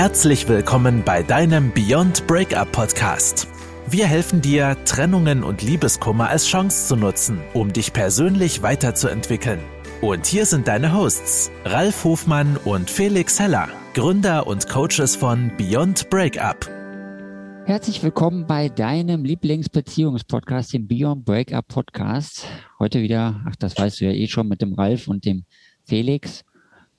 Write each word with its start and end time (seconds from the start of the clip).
Herzlich 0.00 0.48
willkommen 0.48 1.02
bei 1.04 1.22
deinem 1.22 1.74
Beyond 1.74 2.26
Breakup 2.26 2.72
Podcast. 2.72 3.46
Wir 3.86 4.06
helfen 4.06 4.40
dir, 4.40 4.78
Trennungen 4.86 5.44
und 5.44 5.60
Liebeskummer 5.60 6.30
als 6.30 6.46
Chance 6.46 6.88
zu 6.88 6.96
nutzen, 6.96 7.38
um 7.52 7.70
dich 7.70 7.92
persönlich 7.92 8.62
weiterzuentwickeln. 8.62 9.60
Und 10.00 10.24
hier 10.24 10.46
sind 10.46 10.68
deine 10.68 10.94
Hosts, 10.94 11.50
Ralf 11.66 12.02
Hofmann 12.04 12.56
und 12.64 12.88
Felix 12.88 13.38
Heller, 13.38 13.68
Gründer 13.92 14.46
und 14.46 14.70
Coaches 14.70 15.16
von 15.16 15.52
Beyond 15.58 16.08
Breakup. 16.08 16.66
Herzlich 17.66 18.02
willkommen 18.02 18.46
bei 18.46 18.70
deinem 18.70 19.22
Lieblingsbeziehungspodcast, 19.22 20.72
dem 20.72 20.88
Beyond 20.88 21.26
Breakup 21.26 21.68
Podcast. 21.68 22.46
Heute 22.78 23.02
wieder, 23.02 23.42
ach, 23.46 23.56
das 23.56 23.76
weißt 23.76 24.00
du 24.00 24.06
ja 24.06 24.12
eh 24.12 24.28
schon, 24.28 24.48
mit 24.48 24.62
dem 24.62 24.72
Ralf 24.72 25.08
und 25.08 25.26
dem 25.26 25.44
Felix. 25.84 26.42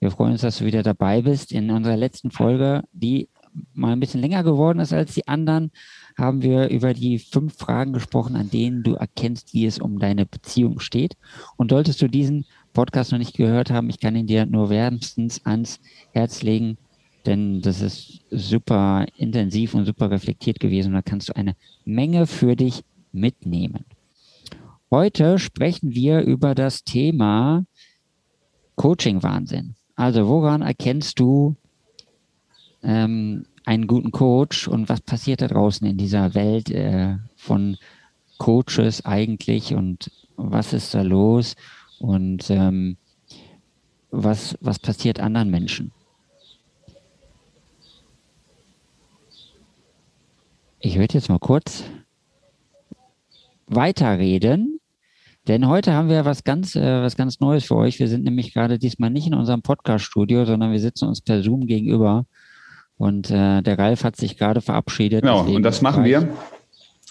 Wir 0.01 0.09
freuen 0.09 0.31
uns, 0.31 0.41
dass 0.41 0.57
du 0.57 0.65
wieder 0.65 0.81
dabei 0.81 1.21
bist. 1.21 1.51
In 1.51 1.69
unserer 1.69 1.95
letzten 1.95 2.31
Folge, 2.31 2.83
die 2.91 3.29
mal 3.73 3.91
ein 3.91 3.99
bisschen 3.99 4.19
länger 4.19 4.43
geworden 4.43 4.79
ist 4.79 4.93
als 4.93 5.13
die 5.13 5.27
anderen, 5.27 5.71
haben 6.17 6.41
wir 6.41 6.69
über 6.69 6.95
die 6.95 7.19
fünf 7.19 7.55
Fragen 7.55 7.93
gesprochen, 7.93 8.35
an 8.35 8.49
denen 8.49 8.81
du 8.81 8.95
erkennst, 8.95 9.53
wie 9.53 9.67
es 9.67 9.77
um 9.77 9.99
deine 9.99 10.25
Beziehung 10.25 10.79
steht. 10.79 11.17
Und 11.55 11.69
solltest 11.69 12.01
du 12.01 12.07
diesen 12.07 12.45
Podcast 12.73 13.11
noch 13.11 13.19
nicht 13.19 13.37
gehört 13.37 13.69
haben, 13.69 13.91
ich 13.91 13.99
kann 13.99 14.15
ihn 14.15 14.25
dir 14.25 14.47
nur 14.47 14.71
wärmstens 14.71 15.45
ans 15.45 15.79
Herz 16.13 16.41
legen, 16.41 16.79
denn 17.27 17.61
das 17.61 17.81
ist 17.81 18.21
super 18.31 19.05
intensiv 19.17 19.75
und 19.75 19.85
super 19.85 20.09
reflektiert 20.09 20.59
gewesen. 20.59 20.93
Da 20.93 21.03
kannst 21.03 21.29
du 21.29 21.35
eine 21.35 21.55
Menge 21.85 22.25
für 22.25 22.55
dich 22.55 22.83
mitnehmen. 23.11 23.85
Heute 24.89 25.37
sprechen 25.37 25.93
wir 25.93 26.21
über 26.21 26.55
das 26.55 26.83
Thema 26.83 27.65
Coaching-Wahnsinn. 28.77 29.75
Also 30.01 30.27
woran 30.27 30.63
erkennst 30.63 31.19
du 31.19 31.55
ähm, 32.81 33.45
einen 33.65 33.85
guten 33.85 34.09
Coach 34.09 34.67
und 34.67 34.89
was 34.89 34.99
passiert 35.01 35.43
da 35.43 35.47
draußen 35.47 35.85
in 35.85 35.95
dieser 35.95 36.33
Welt 36.33 36.71
äh, 36.71 37.17
von 37.35 37.77
Coaches 38.39 39.05
eigentlich 39.05 39.75
und 39.75 40.09
was 40.37 40.73
ist 40.73 40.95
da 40.95 41.03
los 41.03 41.55
und 41.99 42.49
ähm, 42.49 42.97
was, 44.09 44.57
was 44.59 44.79
passiert 44.79 45.19
anderen 45.19 45.51
Menschen? 45.51 45.91
Ich 50.79 50.97
würde 50.97 51.13
jetzt 51.13 51.29
mal 51.29 51.37
kurz 51.37 51.83
weiterreden 53.67 54.80
denn 55.47 55.67
heute 55.67 55.93
haben 55.93 56.09
wir 56.09 56.25
was 56.25 56.43
ganz, 56.43 56.75
äh, 56.75 57.01
was 57.01 57.15
ganz 57.15 57.39
Neues 57.39 57.65
für 57.65 57.75
euch. 57.75 57.99
Wir 57.99 58.07
sind 58.07 58.23
nämlich 58.23 58.53
gerade 58.53 58.77
diesmal 58.77 59.09
nicht 59.09 59.27
in 59.27 59.33
unserem 59.33 59.61
Podcast-Studio, 59.61 60.45
sondern 60.45 60.71
wir 60.71 60.79
sitzen 60.79 61.07
uns 61.07 61.21
per 61.21 61.41
Zoom 61.41 61.65
gegenüber. 61.65 62.25
Und 62.97 63.31
äh, 63.31 63.61
der 63.61 63.79
Ralf 63.79 64.03
hat 64.03 64.15
sich 64.15 64.37
gerade 64.37 64.61
verabschiedet. 64.61 65.21
Genau, 65.21 65.41
und 65.41 65.63
das 65.63 65.81
machen 65.81 66.03
wir, 66.03 66.29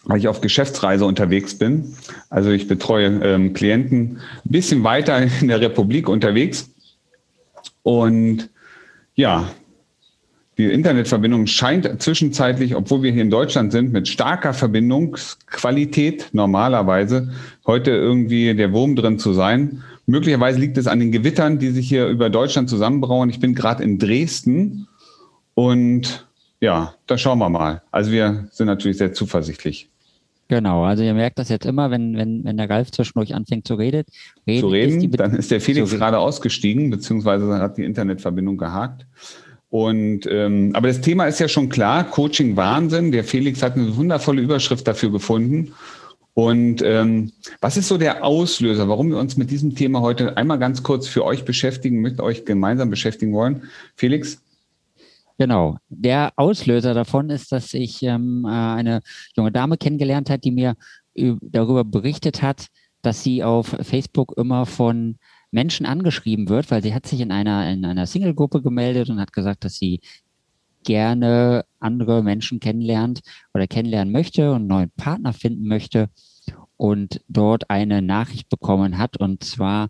weil 0.04 0.18
ich 0.18 0.28
auf 0.28 0.40
Geschäftsreise 0.40 1.04
unterwegs 1.04 1.58
bin. 1.58 1.96
Also 2.28 2.50
ich 2.50 2.68
betreue 2.68 3.06
ähm, 3.24 3.52
Klienten 3.52 4.18
ein 4.44 4.50
bisschen 4.50 4.84
weiter 4.84 5.20
in 5.40 5.48
der 5.48 5.60
Republik 5.60 6.08
unterwegs. 6.08 6.70
Und 7.82 8.50
ja, 9.16 9.50
die 10.60 10.66
Internetverbindung 10.66 11.46
scheint 11.46 12.02
zwischenzeitlich, 12.02 12.76
obwohl 12.76 13.02
wir 13.02 13.12
hier 13.12 13.22
in 13.22 13.30
Deutschland 13.30 13.72
sind, 13.72 13.92
mit 13.92 14.08
starker 14.08 14.52
Verbindungsqualität 14.52 16.28
normalerweise 16.32 17.30
heute 17.66 17.92
irgendwie 17.92 18.54
der 18.54 18.70
Wurm 18.74 18.94
drin 18.94 19.18
zu 19.18 19.32
sein. 19.32 19.82
Möglicherweise 20.04 20.60
liegt 20.60 20.76
es 20.76 20.86
an 20.86 21.00
den 21.00 21.12
Gewittern, 21.12 21.58
die 21.58 21.70
sich 21.70 21.88
hier 21.88 22.08
über 22.08 22.28
Deutschland 22.28 22.68
zusammenbrauen. 22.68 23.30
Ich 23.30 23.40
bin 23.40 23.54
gerade 23.54 23.82
in 23.82 23.98
Dresden 23.98 24.86
und 25.54 26.28
ja, 26.60 26.94
da 27.06 27.16
schauen 27.16 27.38
wir 27.38 27.48
mal. 27.48 27.80
Also 27.90 28.12
wir 28.12 28.46
sind 28.50 28.66
natürlich 28.66 28.98
sehr 28.98 29.14
zuversichtlich. 29.14 29.88
Genau, 30.48 30.84
also 30.84 31.02
ihr 31.02 31.14
merkt 31.14 31.38
das 31.38 31.48
jetzt 31.48 31.64
immer, 31.64 31.90
wenn, 31.90 32.18
wenn, 32.18 32.44
wenn 32.44 32.58
der 32.58 32.68
Ralf 32.68 32.90
zwischendurch 32.90 33.34
anfängt 33.34 33.66
zu 33.66 33.76
reden. 33.76 34.02
reden 34.46 34.60
zu 34.60 34.68
reden, 34.68 35.02
ist 35.04 35.20
dann 35.20 35.34
ist 35.34 35.50
der 35.50 35.62
Felix 35.62 35.90
gerade 35.90 36.18
ausgestiegen, 36.18 36.90
beziehungsweise 36.90 37.50
hat 37.60 37.78
die 37.78 37.84
Internetverbindung 37.84 38.58
gehakt. 38.58 39.06
Und 39.70 40.26
ähm, 40.26 40.72
aber 40.74 40.88
das 40.88 41.00
Thema 41.00 41.26
ist 41.26 41.38
ja 41.38 41.48
schon 41.48 41.68
klar, 41.68 42.04
Coaching 42.04 42.56
Wahnsinn. 42.56 43.12
Der 43.12 43.24
Felix 43.24 43.62
hat 43.62 43.76
eine 43.76 43.96
wundervolle 43.96 44.42
Überschrift 44.42 44.86
dafür 44.86 45.10
gefunden. 45.12 45.72
Und 46.34 46.82
ähm, 46.82 47.32
was 47.60 47.76
ist 47.76 47.88
so 47.88 47.96
der 47.96 48.24
Auslöser, 48.24 48.88
warum 48.88 49.10
wir 49.10 49.18
uns 49.18 49.36
mit 49.36 49.50
diesem 49.50 49.74
Thema 49.74 50.00
heute 50.00 50.36
einmal 50.36 50.58
ganz 50.58 50.82
kurz 50.82 51.06
für 51.06 51.24
euch 51.24 51.44
beschäftigen, 51.44 52.00
mit 52.00 52.20
euch 52.20 52.44
gemeinsam 52.44 52.90
beschäftigen 52.90 53.32
wollen? 53.32 53.64
Felix? 53.94 54.42
Genau. 55.38 55.78
Der 55.88 56.32
Auslöser 56.36 56.92
davon 56.92 57.30
ist, 57.30 57.52
dass 57.52 57.72
ich 57.72 58.02
ähm, 58.02 58.44
äh, 58.46 58.50
eine 58.50 59.00
junge 59.36 59.52
Dame 59.52 59.76
kennengelernt 59.76 60.30
hat, 60.30 60.44
die 60.44 60.50
mir 60.50 60.74
darüber 61.14 61.84
berichtet 61.84 62.42
hat, 62.42 62.66
dass 63.02 63.22
sie 63.22 63.42
auf 63.42 63.76
Facebook 63.82 64.34
immer 64.36 64.66
von 64.66 65.16
Menschen 65.50 65.86
angeschrieben 65.86 66.48
wird, 66.48 66.70
weil 66.70 66.82
sie 66.82 66.94
hat 66.94 67.06
sich 67.06 67.20
in 67.20 67.32
einer, 67.32 67.70
in 67.70 67.84
einer 67.84 68.06
Single-Gruppe 68.06 68.62
gemeldet 68.62 69.10
und 69.10 69.20
hat 69.20 69.32
gesagt, 69.32 69.64
dass 69.64 69.74
sie 69.74 70.00
gerne 70.84 71.64
andere 71.78 72.22
Menschen 72.22 72.60
kennenlernt 72.60 73.20
oder 73.52 73.66
kennenlernen 73.66 74.12
möchte 74.12 74.50
und 74.50 74.56
einen 74.56 74.66
neuen 74.68 74.90
Partner 74.90 75.32
finden 75.32 75.68
möchte 75.68 76.08
und 76.76 77.20
dort 77.28 77.68
eine 77.68 78.00
Nachricht 78.00 78.48
bekommen 78.48 78.96
hat 78.96 79.18
und 79.18 79.44
zwar 79.44 79.88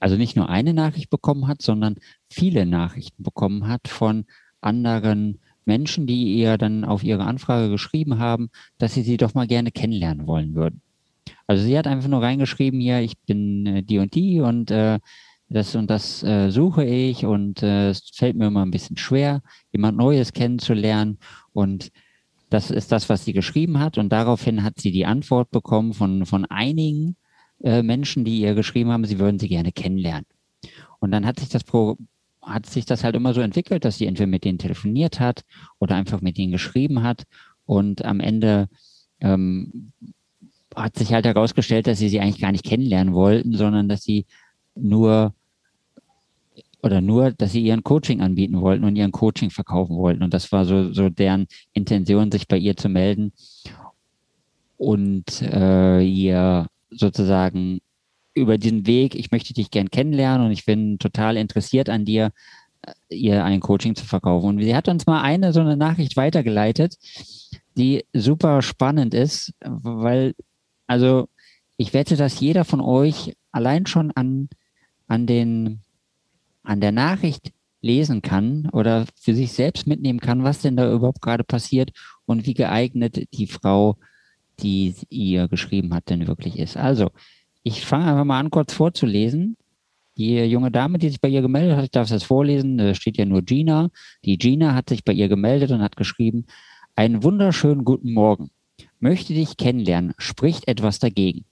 also 0.00 0.16
nicht 0.16 0.36
nur 0.36 0.48
eine 0.48 0.72
Nachricht 0.72 1.10
bekommen 1.10 1.48
hat, 1.48 1.62
sondern 1.62 1.96
viele 2.28 2.66
Nachrichten 2.66 3.22
bekommen 3.22 3.66
hat 3.66 3.88
von 3.88 4.24
anderen 4.60 5.40
Menschen, 5.64 6.06
die 6.06 6.34
ihr 6.34 6.58
dann 6.58 6.84
auf 6.84 7.02
ihre 7.02 7.24
Anfrage 7.24 7.70
geschrieben 7.70 8.18
haben, 8.18 8.50
dass 8.78 8.94
sie 8.94 9.02
sie 9.02 9.16
doch 9.16 9.34
mal 9.34 9.46
gerne 9.46 9.72
kennenlernen 9.72 10.26
wollen 10.26 10.54
würden. 10.54 10.82
Also 11.46 11.64
sie 11.64 11.76
hat 11.76 11.86
einfach 11.86 12.08
nur 12.08 12.22
reingeschrieben, 12.22 12.80
hier, 12.80 13.00
ich 13.00 13.18
bin 13.18 13.66
äh, 13.66 13.82
die 13.82 13.98
und 13.98 14.14
die 14.14 14.40
und 14.40 14.70
äh, 14.70 14.98
das 15.48 15.74
und 15.74 15.90
das 15.90 16.22
äh, 16.22 16.50
suche 16.50 16.84
ich 16.84 17.26
und 17.26 17.62
äh, 17.62 17.90
es 17.90 18.10
fällt 18.14 18.36
mir 18.36 18.46
immer 18.46 18.64
ein 18.64 18.70
bisschen 18.70 18.96
schwer, 18.96 19.42
jemand 19.72 19.96
Neues 19.96 20.32
kennenzulernen. 20.32 21.18
Und 21.52 21.90
das 22.50 22.70
ist 22.70 22.92
das, 22.92 23.08
was 23.08 23.24
sie 23.24 23.32
geschrieben 23.32 23.78
hat. 23.78 23.98
Und 23.98 24.10
daraufhin 24.10 24.62
hat 24.62 24.80
sie 24.80 24.90
die 24.90 25.06
Antwort 25.06 25.50
bekommen 25.50 25.92
von, 25.92 26.26
von 26.26 26.44
einigen 26.46 27.16
äh, 27.62 27.82
Menschen, 27.82 28.24
die 28.24 28.40
ihr 28.40 28.54
geschrieben 28.54 28.90
haben, 28.90 29.04
sie 29.04 29.18
würden 29.18 29.38
sie 29.38 29.48
gerne 29.48 29.72
kennenlernen. 29.72 30.26
Und 30.98 31.10
dann 31.10 31.26
hat 31.26 31.40
sich 31.40 31.50
das 31.50 31.64
Pro 31.64 31.98
hat 32.40 32.66
sich 32.66 32.84
das 32.84 33.04
halt 33.04 33.16
immer 33.16 33.32
so 33.32 33.40
entwickelt, 33.40 33.86
dass 33.86 33.96
sie 33.96 34.06
entweder 34.06 34.26
mit 34.26 34.44
denen 34.44 34.58
telefoniert 34.58 35.18
hat 35.18 35.44
oder 35.78 35.94
einfach 35.94 36.20
mit 36.20 36.36
denen 36.36 36.52
geschrieben 36.52 37.02
hat. 37.02 37.24
Und 37.64 38.04
am 38.04 38.20
Ende 38.20 38.68
ähm, 39.20 39.92
hat 40.74 40.96
sich 40.96 41.12
halt 41.12 41.26
herausgestellt, 41.26 41.86
dass 41.86 41.98
sie 41.98 42.08
sie 42.08 42.20
eigentlich 42.20 42.40
gar 42.40 42.52
nicht 42.52 42.64
kennenlernen 42.64 43.14
wollten, 43.14 43.56
sondern 43.56 43.88
dass 43.88 44.02
sie 44.02 44.26
nur 44.74 45.34
oder 46.84 47.00
nur, 47.00 47.30
dass 47.32 47.52
sie 47.52 47.62
ihren 47.62 47.82
Coaching 47.82 48.20
anbieten 48.20 48.60
wollten 48.60 48.84
und 48.84 48.94
ihren 48.94 49.10
Coaching 49.12 49.50
verkaufen 49.50 49.96
wollten. 49.96 50.22
Und 50.22 50.34
das 50.34 50.52
war 50.52 50.66
so, 50.66 50.92
so 50.92 51.08
deren 51.08 51.46
Intention, 51.72 52.30
sich 52.30 52.46
bei 52.46 52.58
ihr 52.58 52.76
zu 52.76 52.90
melden 52.90 53.32
und 54.76 55.40
äh, 55.40 56.02
ihr 56.02 56.66
sozusagen 56.90 57.80
über 58.34 58.58
diesen 58.58 58.86
Weg, 58.86 59.14
ich 59.14 59.30
möchte 59.30 59.54
dich 59.54 59.70
gern 59.70 59.90
kennenlernen 59.90 60.46
und 60.46 60.52
ich 60.52 60.66
bin 60.66 60.98
total 60.98 61.38
interessiert 61.38 61.88
an 61.88 62.04
dir, 62.04 62.32
äh, 62.82 63.14
ihr 63.14 63.44
ein 63.44 63.60
Coaching 63.60 63.94
zu 63.94 64.04
verkaufen. 64.04 64.48
Und 64.48 64.62
sie 64.62 64.76
hat 64.76 64.88
uns 64.88 65.06
mal 65.06 65.22
eine 65.22 65.54
so 65.54 65.60
eine 65.60 65.78
Nachricht 65.78 66.18
weitergeleitet, 66.18 66.96
die 67.78 68.04
super 68.12 68.60
spannend 68.60 69.14
ist, 69.14 69.54
weil 69.60 70.34
also 70.86 71.28
ich 71.76 71.92
wette, 71.94 72.16
dass 72.16 72.40
jeder 72.40 72.64
von 72.64 72.80
euch 72.80 73.34
allein 73.52 73.86
schon 73.86 74.10
an, 74.12 74.48
an, 75.06 75.26
den, 75.26 75.80
an 76.62 76.80
der 76.80 76.92
Nachricht 76.92 77.52
lesen 77.80 78.22
kann 78.22 78.68
oder 78.72 79.06
für 79.20 79.34
sich 79.34 79.52
selbst 79.52 79.86
mitnehmen 79.86 80.20
kann, 80.20 80.44
was 80.44 80.60
denn 80.62 80.76
da 80.76 80.90
überhaupt 80.90 81.20
gerade 81.20 81.44
passiert 81.44 81.90
und 82.24 82.46
wie 82.46 82.54
geeignet 82.54 83.28
die 83.34 83.46
Frau, 83.46 83.96
die 84.60 84.94
ihr 85.10 85.48
geschrieben 85.48 85.92
hat, 85.92 86.08
denn 86.08 86.26
wirklich 86.26 86.58
ist. 86.58 86.76
Also, 86.76 87.10
ich 87.62 87.84
fange 87.84 88.06
einfach 88.06 88.24
mal 88.24 88.40
an, 88.40 88.50
kurz 88.50 88.72
vorzulesen. 88.72 89.56
Die 90.16 90.38
junge 90.44 90.70
Dame, 90.70 90.98
die 90.98 91.08
sich 91.08 91.20
bei 91.20 91.28
ihr 91.28 91.42
gemeldet 91.42 91.76
hat, 91.76 91.84
ich 91.84 91.90
darf 91.90 92.08
jetzt 92.08 92.24
vorlesen, 92.24 92.78
da 92.78 92.94
steht 92.94 93.16
ja 93.18 93.24
nur 93.24 93.42
Gina. 93.42 93.90
Die 94.24 94.38
Gina 94.38 94.74
hat 94.74 94.88
sich 94.88 95.04
bei 95.04 95.12
ihr 95.12 95.28
gemeldet 95.28 95.70
und 95.72 95.82
hat 95.82 95.96
geschrieben, 95.96 96.46
einen 96.94 97.22
wunderschönen 97.22 97.84
guten 97.84 98.12
Morgen 98.12 98.50
möchte 99.04 99.34
dich 99.34 99.58
kennenlernen, 99.58 100.14
spricht 100.16 100.66
etwas 100.66 100.98
dagegen? 100.98 101.44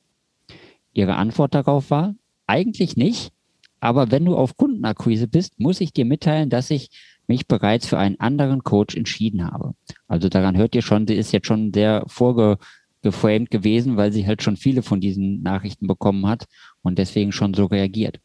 Ihre 0.94 1.16
Antwort 1.16 1.54
darauf 1.54 1.90
war, 1.90 2.14
eigentlich 2.46 2.96
nicht, 2.96 3.31
aber 3.78 4.10
wenn 4.10 4.25
du 4.25 4.34
auf 4.37 4.56
Kundenakquise 4.56 5.28
bist, 5.28 5.60
muss 5.60 5.82
ich 5.82 5.93
dir 5.93 6.06
mitteilen, 6.06 6.49
dass 6.49 6.70
ich 6.70 6.88
mich 7.26 7.46
bereits 7.46 7.87
für 7.87 7.99
einen 7.99 8.19
anderen 8.19 8.64
Coach 8.64 8.96
entschieden 8.96 9.44
habe. 9.44 9.75
Also 10.08 10.31
daran 10.31 10.56
hört 10.56 10.75
ihr 10.75 10.81
schon, 10.81 11.06
sie 11.06 11.14
ist 11.14 11.32
jetzt 11.32 11.46
schon 11.46 11.75
sehr 11.75 12.04
vorgeframed 12.06 13.50
gewesen, 13.50 13.99
weil 13.99 14.12
sie 14.12 14.26
halt 14.26 14.43
schon 14.43 14.56
viele 14.56 14.82
von 14.82 15.02
diesen 15.02 15.43
Nachrichten 15.43 15.87
bekommen 15.87 16.26
hat 16.26 16.46
und 16.81 16.99
deswegen 16.99 17.32
schon 17.32 17.52
so 17.52 17.66
reagiert. 17.66 18.19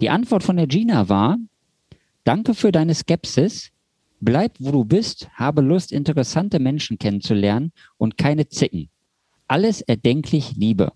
Die 0.00 0.08
Antwort 0.08 0.42
von 0.42 0.56
der 0.56 0.66
Gina 0.66 1.10
war, 1.10 1.36
danke 2.24 2.54
für 2.54 2.72
deine 2.72 2.94
Skepsis. 2.94 3.72
Bleib, 4.20 4.52
wo 4.58 4.70
du 4.70 4.84
bist, 4.84 5.28
habe 5.34 5.62
Lust, 5.62 5.92
interessante 5.92 6.58
Menschen 6.58 6.98
kennenzulernen 6.98 7.72
und 7.96 8.18
keine 8.18 8.48
Zicken. 8.48 8.90
Alles 9.48 9.80
erdenklich 9.80 10.56
Liebe. 10.56 10.92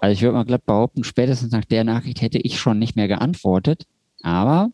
Also 0.00 0.12
ich 0.12 0.22
würde 0.22 0.34
mal 0.34 0.44
glatt 0.44 0.66
behaupten, 0.66 1.02
spätestens 1.02 1.50
nach 1.52 1.64
der 1.64 1.84
Nachricht 1.84 2.20
hätte 2.20 2.38
ich 2.38 2.58
schon 2.58 2.78
nicht 2.78 2.94
mehr 2.94 3.08
geantwortet. 3.08 3.86
Aber 4.22 4.70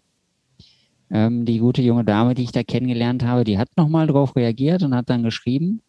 ähm, 1.11 1.45
die 1.45 1.59
gute 1.59 1.83
junge 1.83 2.05
Dame, 2.05 2.35
die 2.35 2.43
ich 2.43 2.53
da 2.53 2.65
kennengelernt 2.65 3.25
habe, 3.25 3.45
die 3.45 3.59
hat 3.59 3.69
nochmal 3.77 4.09
drauf 4.09 4.35
reagiert 4.35 4.83
und 4.83 4.95
hat 4.95 5.09
dann 5.09 5.23
geschrieben, 5.23 5.83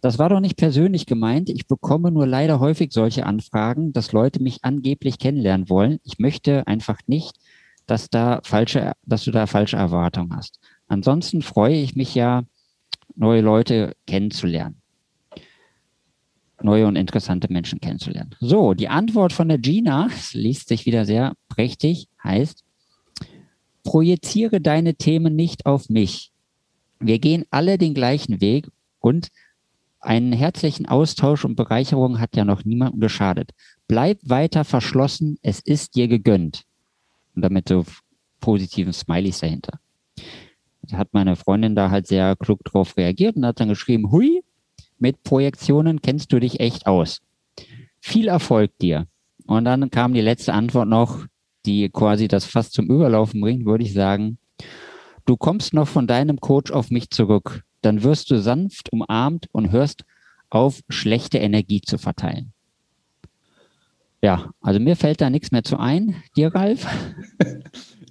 das 0.00 0.18
war 0.18 0.28
doch 0.28 0.40
nicht 0.40 0.56
persönlich 0.56 1.06
gemeint. 1.06 1.48
Ich 1.48 1.66
bekomme 1.66 2.10
nur 2.10 2.26
leider 2.26 2.60
häufig 2.60 2.92
solche 2.92 3.26
Anfragen, 3.26 3.92
dass 3.92 4.12
Leute 4.12 4.42
mich 4.42 4.58
angeblich 4.62 5.18
kennenlernen 5.18 5.68
wollen. 5.68 5.98
Ich 6.04 6.18
möchte 6.18 6.66
einfach 6.66 6.98
nicht, 7.06 7.38
dass 7.86 8.08
da 8.08 8.40
falsche, 8.44 8.92
dass 9.04 9.24
du 9.24 9.30
da 9.30 9.46
falsche 9.46 9.76
Erwartungen 9.76 10.34
hast. 10.34 10.58
Ansonsten 10.86 11.42
freue 11.42 11.76
ich 11.76 11.96
mich 11.96 12.14
ja, 12.14 12.44
neue 13.14 13.40
Leute 13.40 13.94
kennenzulernen. 14.06 14.80
Neue 16.62 16.86
und 16.86 16.96
interessante 16.96 17.52
Menschen 17.52 17.80
kennenzulernen. 17.80 18.34
So, 18.40 18.74
die 18.74 18.88
Antwort 18.88 19.32
von 19.32 19.48
der 19.48 19.58
Gina, 19.58 20.08
liest 20.32 20.68
sich 20.68 20.86
wieder 20.86 21.04
sehr 21.04 21.34
prächtig, 21.48 22.08
heißt, 22.22 22.64
projiziere 23.82 24.60
deine 24.60 24.94
Themen 24.94 25.36
nicht 25.36 25.66
auf 25.66 25.90
mich. 25.90 26.32
Wir 27.00 27.18
gehen 27.18 27.44
alle 27.50 27.76
den 27.76 27.92
gleichen 27.92 28.40
Weg 28.40 28.68
und 28.98 29.28
einen 30.00 30.32
herzlichen 30.32 30.86
Austausch 30.86 31.44
und 31.44 31.56
Bereicherung 31.56 32.20
hat 32.20 32.36
ja 32.36 32.44
noch 32.44 32.64
niemandem 32.64 33.00
geschadet. 33.00 33.50
Bleib 33.88 34.18
weiter 34.22 34.64
verschlossen, 34.64 35.38
es 35.42 35.60
ist 35.60 35.96
dir 35.96 36.08
gegönnt. 36.08 36.64
Und 37.34 37.42
damit 37.42 37.68
so 37.68 37.84
positiven 38.40 38.92
Smileys 38.92 39.40
dahinter. 39.40 39.80
Da 40.82 40.98
hat 40.98 41.08
meine 41.12 41.36
Freundin 41.36 41.74
da 41.74 41.90
halt 41.90 42.06
sehr 42.06 42.36
klug 42.36 42.62
drauf 42.64 42.96
reagiert 42.96 43.36
und 43.36 43.46
hat 43.46 43.60
dann 43.60 43.68
geschrieben, 43.68 44.10
hui, 44.10 44.42
mit 44.98 45.22
Projektionen 45.22 46.02
kennst 46.02 46.32
du 46.32 46.38
dich 46.38 46.60
echt 46.60 46.86
aus. 46.86 47.20
Viel 48.00 48.28
Erfolg 48.28 48.76
dir. 48.78 49.06
Und 49.46 49.64
dann 49.64 49.90
kam 49.90 50.14
die 50.14 50.20
letzte 50.20 50.52
Antwort 50.54 50.88
noch, 50.88 51.26
die 51.66 51.88
quasi 51.88 52.28
das 52.28 52.44
fast 52.44 52.72
zum 52.72 52.86
Überlaufen 52.86 53.40
bringt, 53.40 53.66
würde 53.66 53.84
ich 53.84 53.92
sagen, 53.92 54.38
du 55.26 55.36
kommst 55.36 55.74
noch 55.74 55.88
von 55.88 56.06
deinem 56.06 56.40
Coach 56.40 56.70
auf 56.70 56.90
mich 56.90 57.10
zurück. 57.10 57.62
Dann 57.82 58.02
wirst 58.02 58.30
du 58.30 58.40
sanft 58.40 58.92
umarmt 58.92 59.48
und 59.52 59.70
hörst 59.70 60.04
auf, 60.50 60.80
schlechte 60.88 61.38
Energie 61.38 61.80
zu 61.80 61.98
verteilen. 61.98 62.53
Ja, 64.24 64.48
also 64.62 64.80
mir 64.80 64.96
fällt 64.96 65.20
da 65.20 65.28
nichts 65.28 65.52
mehr 65.52 65.64
zu 65.64 65.78
ein. 65.78 66.16
Dir, 66.36 66.54
Ralf? 66.54 66.86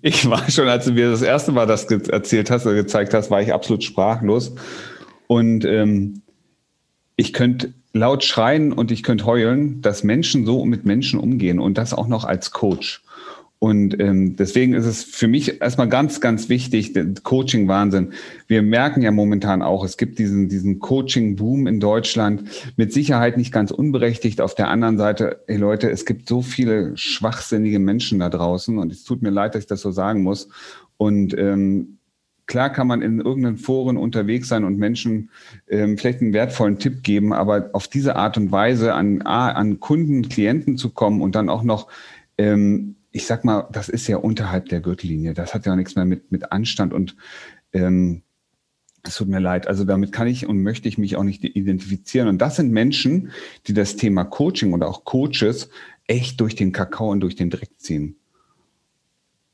Ich 0.05 0.29
war 0.29 0.51
schon, 0.51 0.67
als 0.67 0.83
du 0.83 0.91
mir 0.91 1.09
das 1.09 1.21
erste 1.21 1.53
Mal 1.53 1.65
das 1.65 1.85
erzählt 1.85 2.51
hast 2.51 2.65
oder 2.65 2.75
gezeigt 2.75 3.13
hast, 3.13 3.31
war 3.31 3.41
ich 3.41 3.53
absolut 3.53 3.85
sprachlos. 3.85 4.53
Und 5.27 5.63
ähm, 5.63 6.23
ich 7.15 7.31
könnte 7.31 7.73
laut 7.93 8.25
schreien 8.25 8.73
und 8.73 8.91
ich 8.91 9.01
könnte 9.01 9.25
heulen, 9.25 9.81
dass 9.81 10.03
Menschen 10.03 10.45
so 10.45 10.65
mit 10.65 10.83
Menschen 10.83 11.21
umgehen 11.21 11.57
und 11.57 11.77
das 11.77 11.93
auch 11.93 12.09
noch 12.09 12.25
als 12.25 12.51
Coach. 12.51 13.01
Und 13.63 13.97
ähm, 14.01 14.35
deswegen 14.35 14.73
ist 14.73 14.85
es 14.85 15.05
für 15.05 15.29
mich 15.29 15.61
erstmal 15.61 15.87
ganz, 15.87 16.19
ganz 16.19 16.49
wichtig, 16.49 16.99
Coaching-Wahnsinn. 17.23 18.11
Wir 18.45 18.61
merken 18.61 19.01
ja 19.01 19.11
momentan 19.11 19.61
auch, 19.61 19.85
es 19.85 19.95
gibt 19.95 20.19
diesen, 20.19 20.49
diesen 20.49 20.79
Coaching-Boom 20.79 21.65
in 21.67 21.79
Deutschland, 21.79 22.43
mit 22.75 22.91
Sicherheit 22.91 23.37
nicht 23.37 23.53
ganz 23.53 23.71
unberechtigt. 23.71 24.41
Auf 24.41 24.53
der 24.53 24.67
anderen 24.67 24.97
Seite, 24.97 25.45
hey 25.47 25.55
Leute, 25.55 25.89
es 25.89 26.03
gibt 26.03 26.27
so 26.27 26.41
viele 26.41 26.97
schwachsinnige 26.97 27.79
Menschen 27.79 28.19
da 28.19 28.27
draußen 28.27 28.77
und 28.77 28.91
es 28.91 29.05
tut 29.05 29.21
mir 29.21 29.29
leid, 29.29 29.55
dass 29.55 29.61
ich 29.61 29.67
das 29.67 29.79
so 29.79 29.91
sagen 29.91 30.23
muss. 30.23 30.49
Und 30.97 31.33
ähm, 31.37 31.99
klar 32.47 32.69
kann 32.69 32.87
man 32.87 33.01
in 33.01 33.21
irgendeinen 33.21 33.55
Foren 33.55 33.95
unterwegs 33.95 34.49
sein 34.49 34.65
und 34.65 34.77
Menschen 34.77 35.29
ähm, 35.69 35.97
vielleicht 35.97 36.19
einen 36.19 36.33
wertvollen 36.33 36.79
Tipp 36.79 37.01
geben, 37.01 37.31
aber 37.31 37.69
auf 37.71 37.87
diese 37.87 38.17
Art 38.17 38.35
und 38.35 38.51
Weise 38.51 38.93
an, 38.93 39.21
an 39.21 39.79
Kunden, 39.79 40.27
Klienten 40.27 40.75
zu 40.75 40.89
kommen 40.89 41.21
und 41.21 41.35
dann 41.35 41.47
auch 41.47 41.63
noch 41.63 41.87
ähm, 42.37 42.97
ich 43.13 43.27
sag 43.27 43.45
mal, 43.45 43.69
das 43.71 43.89
ist 43.89 44.07
ja 44.07 44.17
unterhalb 44.17 44.69
der 44.69 44.81
Gürtellinie. 44.81 45.33
Das 45.33 45.53
hat 45.53 45.65
ja 45.65 45.75
nichts 45.75 45.95
mehr 45.95 46.03
mit, 46.03 46.31
mit 46.31 46.51
Anstand 46.51 46.93
und 46.93 47.15
ähm, 47.71 48.23
es 49.03 49.15
tut 49.15 49.27
mir 49.27 49.39
leid. 49.39 49.67
Also 49.67 49.83
damit 49.83 50.11
kann 50.11 50.27
ich 50.27 50.47
und 50.47 50.63
möchte 50.63 50.89
ich 50.89 50.97
mich 50.97 51.15
auch 51.15 51.23
nicht 51.23 51.43
identifizieren. 51.43 52.27
Und 52.27 52.39
das 52.39 52.55
sind 52.55 52.71
Menschen, 52.71 53.31
die 53.67 53.73
das 53.73 53.97
Thema 53.97 54.23
Coaching 54.23 54.73
oder 54.73 54.87
auch 54.87 55.05
Coaches 55.05 55.69
echt 56.07 56.41
durch 56.41 56.55
den 56.55 56.71
Kakao 56.71 57.11
und 57.11 57.19
durch 57.19 57.35
den 57.35 57.51
Dreck 57.51 57.69
ziehen. 57.77 58.15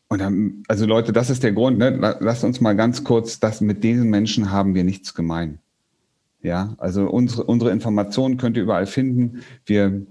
Und 0.07 0.21
dann, 0.21 0.63
also 0.67 0.85
Leute, 0.85 1.11
das 1.11 1.29
ist 1.29 1.43
der 1.43 1.51
Grund. 1.51 1.77
Ne? 1.77 2.17
Lasst 2.21 2.43
uns 2.45 2.61
mal 2.61 2.75
ganz 2.75 3.03
kurz, 3.03 3.39
das 3.39 3.59
mit 3.59 3.83
diesen 3.83 4.09
Menschen 4.09 4.51
haben 4.51 4.73
wir 4.73 4.85
nichts 4.85 5.13
gemein. 5.13 5.59
Ja, 6.41 6.75
also 6.77 7.09
unsere, 7.09 7.43
unsere 7.43 7.71
Informationen 7.71 8.37
könnt 8.37 8.55
ihr 8.55 8.63
überall 8.63 8.85
finden. 8.85 9.41
Wir 9.65 10.05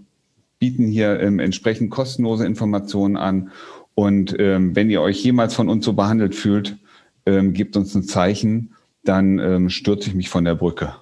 bieten 0.59 0.87
hier 0.87 1.21
ähm, 1.21 1.39
entsprechend 1.39 1.91
kostenlose 1.91 2.47
Informationen 2.47 3.17
an. 3.17 3.51
Und 3.95 4.35
ähm, 4.39 4.77
wenn 4.77 4.91
ihr 4.91 5.03
euch 5.03 5.23
jemals 5.23 5.55
von 5.55 5.69
uns 5.69 5.85
so 5.85 5.93
behandelt 5.93 6.35
fühlt, 6.35 6.79
ähm, 7.27 7.53
gebt 7.53 7.77
uns 7.77 7.95
ein 7.95 8.05
Zeichen, 8.05 8.75
dann 9.05 9.39
ähm, 9.39 9.71
stürze 9.71 10.09
ich 10.09 10.15
mich 10.15 10.29
von 10.29 10.45
der 10.45 10.55
Brücke. 10.55 10.95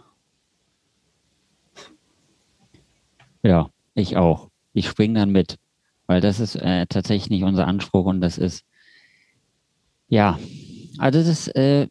Ja, 3.42 3.70
ich 3.94 4.16
auch. 4.16 4.50
Ich 4.72 4.88
springe 4.88 5.20
dann 5.20 5.30
mit, 5.30 5.56
weil 6.06 6.20
das 6.20 6.40
ist 6.40 6.56
äh, 6.56 6.86
tatsächlich 6.86 7.30
nicht 7.30 7.44
unser 7.44 7.66
Anspruch 7.66 8.06
und 8.06 8.20
das 8.20 8.38
ist, 8.38 8.64
ja, 10.08 10.38
also 10.98 11.18
das 11.18 11.28
ist, 11.28 11.48
äh, 11.56 11.88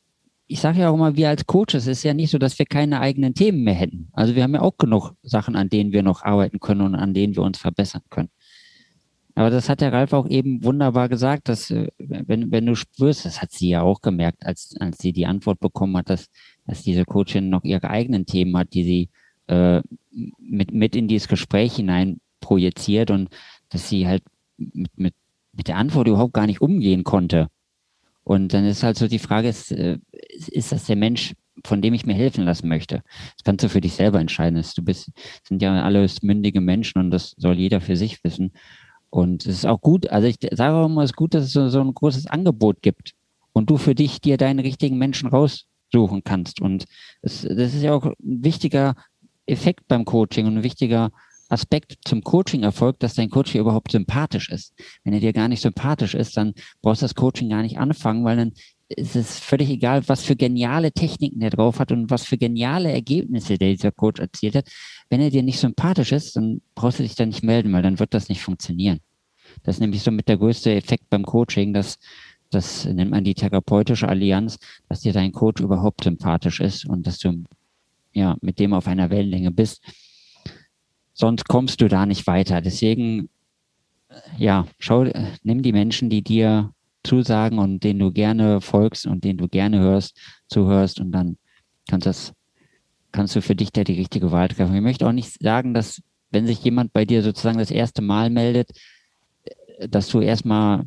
ich 0.47 0.59
sage 0.59 0.79
ja 0.79 0.89
auch 0.89 0.93
immer, 0.93 1.15
wir 1.15 1.29
als 1.29 1.45
Coaches, 1.45 1.87
es 1.87 1.87
ist 1.87 2.03
ja 2.03 2.13
nicht 2.13 2.29
so, 2.29 2.37
dass 2.37 2.59
wir 2.59 2.65
keine 2.65 2.99
eigenen 2.99 3.33
Themen 3.33 3.63
mehr 3.63 3.73
hätten. 3.73 4.09
Also 4.13 4.35
wir 4.35 4.43
haben 4.43 4.53
ja 4.53 4.61
auch 4.61 4.77
genug 4.77 5.13
Sachen, 5.23 5.55
an 5.55 5.69
denen 5.69 5.91
wir 5.91 6.03
noch 6.03 6.23
arbeiten 6.23 6.59
können 6.59 6.81
und 6.81 6.95
an 6.95 7.13
denen 7.13 7.35
wir 7.35 7.43
uns 7.43 7.57
verbessern 7.57 8.03
können. 8.09 8.29
Aber 9.33 9.49
das 9.49 9.67
hat 9.67 9.81
der 9.81 9.91
Ralf 9.91 10.13
auch 10.13 10.29
eben 10.29 10.63
wunderbar 10.63 11.09
gesagt, 11.09 11.49
dass 11.49 11.69
äh, 11.69 11.89
wenn, 11.97 12.51
wenn 12.51 12.65
du 12.65 12.75
spürst, 12.75 13.25
das 13.25 13.41
hat 13.41 13.51
sie 13.51 13.69
ja 13.69 13.81
auch 13.81 14.01
gemerkt, 14.01 14.45
als, 14.45 14.75
als 14.79 14.99
sie 14.99 15.11
die 15.11 15.25
Antwort 15.25 15.59
bekommen 15.59 15.97
hat, 15.97 16.09
dass, 16.09 16.27
dass 16.65 16.83
diese 16.83 17.03
Coachin 17.03 17.49
noch 17.49 17.63
ihre 17.63 17.89
eigenen 17.89 18.25
Themen 18.25 18.55
hat, 18.55 18.73
die 18.73 18.83
sie 18.83 19.09
äh, 19.47 19.81
mit, 20.39 20.71
mit 20.71 20.95
in 20.95 21.09
dieses 21.09 21.27
Gespräch 21.27 21.75
hinein 21.75 22.21
projiziert 22.39 23.11
und 23.11 23.29
dass 23.69 23.89
sie 23.89 24.07
halt 24.07 24.23
mit, 24.57 24.97
mit, 24.97 25.13
mit 25.51 25.67
der 25.67 25.77
Antwort 25.77 26.07
überhaupt 26.07 26.33
gar 26.33 26.47
nicht 26.47 26.61
umgehen 26.61 27.03
konnte. 27.03 27.49
Und 28.25 28.53
dann 28.53 28.65
ist 28.65 28.83
halt 28.83 28.97
so 28.97 29.07
die 29.07 29.19
Frage, 29.19 29.47
ist, 29.47 29.71
äh, 29.71 29.99
ist 30.29 30.71
das 30.71 30.85
der 30.85 30.95
Mensch, 30.95 31.35
von 31.63 31.81
dem 31.81 31.93
ich 31.93 32.05
mir 32.05 32.15
helfen 32.15 32.43
lassen 32.43 32.67
möchte? 32.67 33.03
Das 33.37 33.43
kannst 33.45 33.63
du 33.63 33.69
für 33.69 33.81
dich 33.81 33.93
selber 33.93 34.19
entscheiden. 34.19 34.61
Du 34.75 34.83
bist, 34.83 35.11
sind 35.47 35.61
ja 35.61 35.83
alles 35.83 36.23
mündige 36.23 36.59
Menschen 36.59 36.99
und 36.99 37.11
das 37.11 37.35
soll 37.37 37.57
jeder 37.57 37.81
für 37.81 37.95
sich 37.95 38.23
wissen. 38.23 38.51
Und 39.11 39.45
es 39.45 39.59
ist 39.59 39.65
auch 39.65 39.79
gut, 39.79 40.09
also 40.09 40.27
ich 40.27 40.37
sage 40.51 40.75
auch 40.75 40.87
immer, 40.87 41.03
es 41.03 41.11
ist 41.11 41.15
gut, 41.15 41.35
dass 41.35 41.45
es 41.45 41.53
so, 41.53 41.69
so 41.69 41.79
ein 41.79 41.93
großes 41.93 42.25
Angebot 42.25 42.81
gibt 42.81 43.13
und 43.53 43.69
du 43.69 43.77
für 43.77 43.93
dich 43.93 44.19
dir 44.19 44.37
deinen 44.37 44.59
richtigen 44.59 44.97
Menschen 44.97 45.29
raussuchen 45.29 46.23
kannst. 46.23 46.61
Und 46.61 46.85
es, 47.21 47.43
das 47.43 47.75
ist 47.75 47.83
ja 47.83 47.93
auch 47.93 48.05
ein 48.05 48.43
wichtiger 48.43 48.95
Effekt 49.45 49.87
beim 49.87 50.03
Coaching 50.03 50.47
und 50.47 50.57
ein 50.57 50.63
wichtiger 50.63 51.11
Aspekt 51.49 51.97
zum 52.05 52.21
Coaching-Erfolg, 52.23 52.99
dass 52.99 53.15
dein 53.15 53.29
Coach 53.29 53.55
überhaupt 53.55 53.91
sympathisch 53.91 54.49
ist. 54.49 54.73
Wenn 55.03 55.13
er 55.13 55.19
dir 55.19 55.33
gar 55.33 55.47
nicht 55.47 55.61
sympathisch 55.61 56.15
ist, 56.15 56.37
dann 56.37 56.53
brauchst 56.81 57.01
du 57.01 57.05
das 57.05 57.15
Coaching 57.15 57.49
gar 57.49 57.61
nicht 57.61 57.77
anfangen, 57.77 58.23
weil 58.25 58.37
dann 58.37 58.53
ist 58.87 59.15
es 59.15 59.39
völlig 59.39 59.69
egal, 59.69 60.07
was 60.07 60.23
für 60.23 60.35
geniale 60.35 60.91
Techniken 60.91 61.39
der 61.39 61.49
drauf 61.49 61.79
hat 61.79 61.91
und 61.91 62.09
was 62.09 62.25
für 62.25 62.37
geniale 62.37 62.91
Ergebnisse 62.91 63.57
der 63.57 63.71
dieser 63.71 63.91
Coach 63.91 64.19
erzielt 64.19 64.55
hat. 64.55 64.69
Wenn 65.09 65.21
er 65.21 65.31
dir 65.31 65.43
nicht 65.43 65.59
sympathisch 65.59 66.11
ist, 66.11 66.35
dann 66.35 66.61
brauchst 66.75 66.99
du 66.99 67.03
dich 67.03 67.15
da 67.15 67.25
nicht 67.25 67.43
melden, 67.43 67.73
weil 67.73 67.81
dann 67.81 67.99
wird 67.99 68.13
das 68.13 68.29
nicht 68.29 68.41
funktionieren. 68.41 68.99
Das 69.63 69.77
ist 69.77 69.79
nämlich 69.79 70.01
so 70.01 70.11
mit 70.11 70.27
der 70.27 70.37
größte 70.37 70.73
Effekt 70.73 71.09
beim 71.09 71.23
Coaching, 71.23 71.73
dass 71.73 71.97
das 72.51 72.85
nennt 72.85 73.11
man 73.11 73.23
die 73.23 73.33
therapeutische 73.33 74.07
Allianz, 74.07 74.59
dass 74.87 75.01
dir 75.01 75.13
dein 75.13 75.31
Coach 75.31 75.61
überhaupt 75.61 76.03
sympathisch 76.03 76.59
ist 76.59 76.85
und 76.85 77.05
dass 77.07 77.17
du 77.17 77.43
ja 78.13 78.37
mit 78.41 78.59
dem 78.59 78.73
auf 78.73 78.87
einer 78.87 79.09
Wellenlänge 79.09 79.51
bist 79.51 79.81
sonst 81.15 81.47
kommst 81.47 81.81
du 81.81 81.87
da 81.87 82.05
nicht 82.05 82.27
weiter. 82.27 82.61
Deswegen, 82.61 83.29
ja, 84.37 84.67
schau, 84.77 85.05
nimm 85.41 85.63
die 85.63 85.71
Menschen, 85.71 86.09
die 86.09 86.21
dir 86.21 86.71
zusagen 87.03 87.57
und 87.57 87.83
denen 87.83 87.99
du 87.99 88.11
gerne 88.11 88.61
folgst 88.61 89.07
und 89.07 89.23
denen 89.23 89.37
du 89.37 89.47
gerne 89.47 89.79
hörst, 89.79 90.17
zuhörst 90.47 90.99
und 90.99 91.11
dann 91.11 91.37
kannst 91.89 92.05
das, 92.05 92.33
kannst 93.11 93.35
du 93.35 93.41
für 93.41 93.55
dich 93.55 93.71
da 93.71 93.83
die 93.83 93.93
richtige 93.93 94.31
Wahl 94.31 94.49
treffen. 94.49 94.75
Ich 94.75 94.81
möchte 94.81 95.07
auch 95.07 95.11
nicht 95.11 95.41
sagen, 95.41 95.73
dass 95.73 96.01
wenn 96.31 96.45
sich 96.45 96.63
jemand 96.63 96.93
bei 96.93 97.05
dir 97.05 97.23
sozusagen 97.23 97.57
das 97.59 97.71
erste 97.71 98.01
Mal 98.01 98.29
meldet, 98.29 98.71
dass 99.89 100.09
du 100.09 100.19
erstmal 100.19 100.83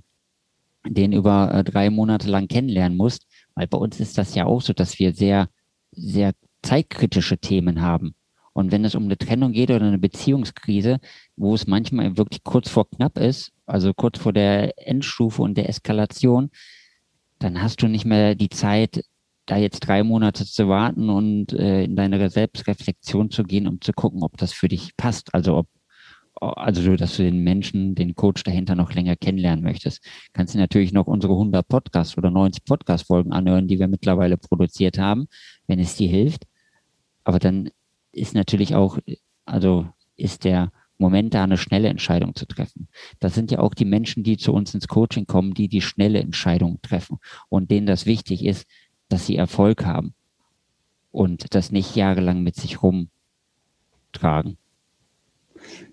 den 0.86 1.12
über 1.12 1.52
äh, 1.52 1.64
drei 1.64 1.90
Monate 1.90 2.28
lang 2.28 2.48
kennenlernen 2.48 2.96
musst, 2.96 3.26
weil 3.54 3.66
bei 3.66 3.78
uns 3.78 4.00
ist 4.00 4.18
das 4.18 4.34
ja 4.34 4.46
auch 4.46 4.60
so, 4.60 4.72
dass 4.72 4.98
wir 4.98 5.14
sehr, 5.14 5.48
sehr 5.92 6.32
zeitkritische 6.62 7.38
Themen 7.38 7.80
haben. 7.80 8.14
Und 8.58 8.72
wenn 8.72 8.84
es 8.84 8.96
um 8.96 9.04
eine 9.04 9.16
Trennung 9.16 9.52
geht 9.52 9.70
oder 9.70 9.86
eine 9.86 9.98
Beziehungskrise, 9.98 10.98
wo 11.36 11.54
es 11.54 11.68
manchmal 11.68 12.16
wirklich 12.16 12.42
kurz 12.42 12.68
vor 12.68 12.90
knapp 12.90 13.16
ist, 13.16 13.52
also 13.66 13.94
kurz 13.94 14.18
vor 14.18 14.32
der 14.32 14.72
Endstufe 14.84 15.42
und 15.42 15.56
der 15.56 15.68
Eskalation, 15.68 16.50
dann 17.38 17.62
hast 17.62 17.80
du 17.82 17.86
nicht 17.86 18.04
mehr 18.04 18.34
die 18.34 18.48
Zeit, 18.48 19.04
da 19.46 19.58
jetzt 19.58 19.86
drei 19.86 20.02
Monate 20.02 20.44
zu 20.44 20.68
warten 20.68 21.08
und 21.08 21.52
äh, 21.52 21.84
in 21.84 21.94
deine 21.94 22.28
Selbstreflexion 22.30 23.30
zu 23.30 23.44
gehen, 23.44 23.68
um 23.68 23.80
zu 23.80 23.92
gucken, 23.92 24.24
ob 24.24 24.36
das 24.38 24.52
für 24.52 24.66
dich 24.66 24.96
passt. 24.96 25.32
Also 25.36 25.58
ob 25.58 25.68
also 26.40 26.96
dass 26.96 27.16
du 27.16 27.22
den 27.22 27.44
Menschen, 27.44 27.94
den 27.94 28.16
Coach 28.16 28.42
dahinter 28.42 28.74
noch 28.74 28.92
länger 28.92 29.14
kennenlernen 29.14 29.64
möchtest, 29.64 30.04
kannst 30.32 30.54
du 30.54 30.58
natürlich 30.58 30.92
noch 30.92 31.06
unsere 31.06 31.34
100 31.34 31.66
Podcasts 31.68 32.18
oder 32.18 32.32
90 32.32 32.64
Podcast-Folgen 32.64 33.32
anhören, 33.32 33.68
die 33.68 33.78
wir 33.78 33.86
mittlerweile 33.86 34.36
produziert 34.36 34.98
haben, 34.98 35.28
wenn 35.68 35.78
es 35.78 35.94
dir 35.94 36.08
hilft. 36.08 36.44
Aber 37.22 37.38
dann 37.38 37.70
ist 38.18 38.34
natürlich 38.34 38.74
auch, 38.74 38.98
also 39.44 39.86
ist 40.16 40.44
der 40.44 40.72
Moment 40.98 41.32
da, 41.32 41.44
eine 41.44 41.56
schnelle 41.56 41.88
Entscheidung 41.88 42.34
zu 42.34 42.46
treffen. 42.46 42.88
Das 43.20 43.34
sind 43.34 43.50
ja 43.50 43.60
auch 43.60 43.74
die 43.74 43.84
Menschen, 43.84 44.24
die 44.24 44.36
zu 44.36 44.52
uns 44.52 44.74
ins 44.74 44.88
Coaching 44.88 45.26
kommen, 45.26 45.54
die 45.54 45.68
die 45.68 45.80
schnelle 45.80 46.18
Entscheidung 46.18 46.80
treffen 46.82 47.18
und 47.48 47.70
denen 47.70 47.86
das 47.86 48.04
wichtig 48.04 48.44
ist, 48.44 48.66
dass 49.08 49.26
sie 49.26 49.36
Erfolg 49.36 49.84
haben 49.84 50.14
und 51.12 51.54
das 51.54 51.70
nicht 51.70 51.94
jahrelang 51.96 52.42
mit 52.42 52.56
sich 52.56 52.82
rumtragen. 52.82 54.58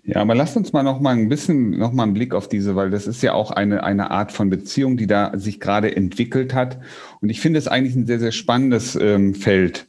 Ja, 0.04 0.20
aber 0.20 0.34
lasst 0.34 0.56
uns 0.56 0.72
mal 0.72 0.82
noch 0.82 1.00
mal 1.00 1.16
ein 1.16 1.28
bisschen 1.28 1.70
noch 1.70 1.92
mal 1.92 2.04
einen 2.04 2.14
Blick 2.14 2.34
auf 2.34 2.48
diese, 2.48 2.76
weil 2.76 2.90
das 2.90 3.06
ist 3.06 3.22
ja 3.22 3.34
auch 3.34 3.50
eine, 3.50 3.82
eine 3.82 4.10
Art 4.10 4.32
von 4.32 4.50
Beziehung, 4.50 4.96
die 4.96 5.06
da 5.06 5.36
sich 5.36 5.58
gerade 5.60 5.94
entwickelt 5.94 6.54
hat. 6.54 6.78
Und 7.20 7.30
ich 7.30 7.40
finde 7.40 7.58
es 7.58 7.68
eigentlich 7.68 7.96
ein 7.96 8.06
sehr, 8.06 8.20
sehr 8.20 8.32
spannendes 8.32 8.96
ähm, 8.96 9.34
Feld. 9.34 9.88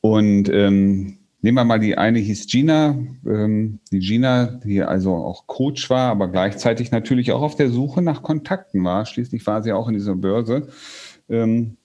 Und 0.00 0.48
ähm, 0.48 1.18
nehmen 1.44 1.58
wir 1.58 1.64
mal 1.64 1.78
die 1.78 1.98
eine 1.98 2.20
hieß 2.20 2.46
Gina, 2.46 2.96
ähm, 3.26 3.78
die 3.92 3.98
Gina, 3.98 4.46
die 4.64 4.82
also 4.82 5.14
auch 5.14 5.46
Coach 5.46 5.90
war, 5.90 6.10
aber 6.10 6.28
gleichzeitig 6.28 6.90
natürlich 6.90 7.32
auch 7.32 7.42
auf 7.42 7.54
der 7.54 7.68
Suche 7.68 8.00
nach 8.00 8.22
Kontakten 8.22 8.82
war. 8.82 9.04
Schließlich 9.04 9.46
war 9.46 9.62
sie 9.62 9.74
auch 9.74 9.86
in 9.88 9.92
dieser 9.92 10.16
Börse. 10.16 10.68
Ähm, 11.28 11.76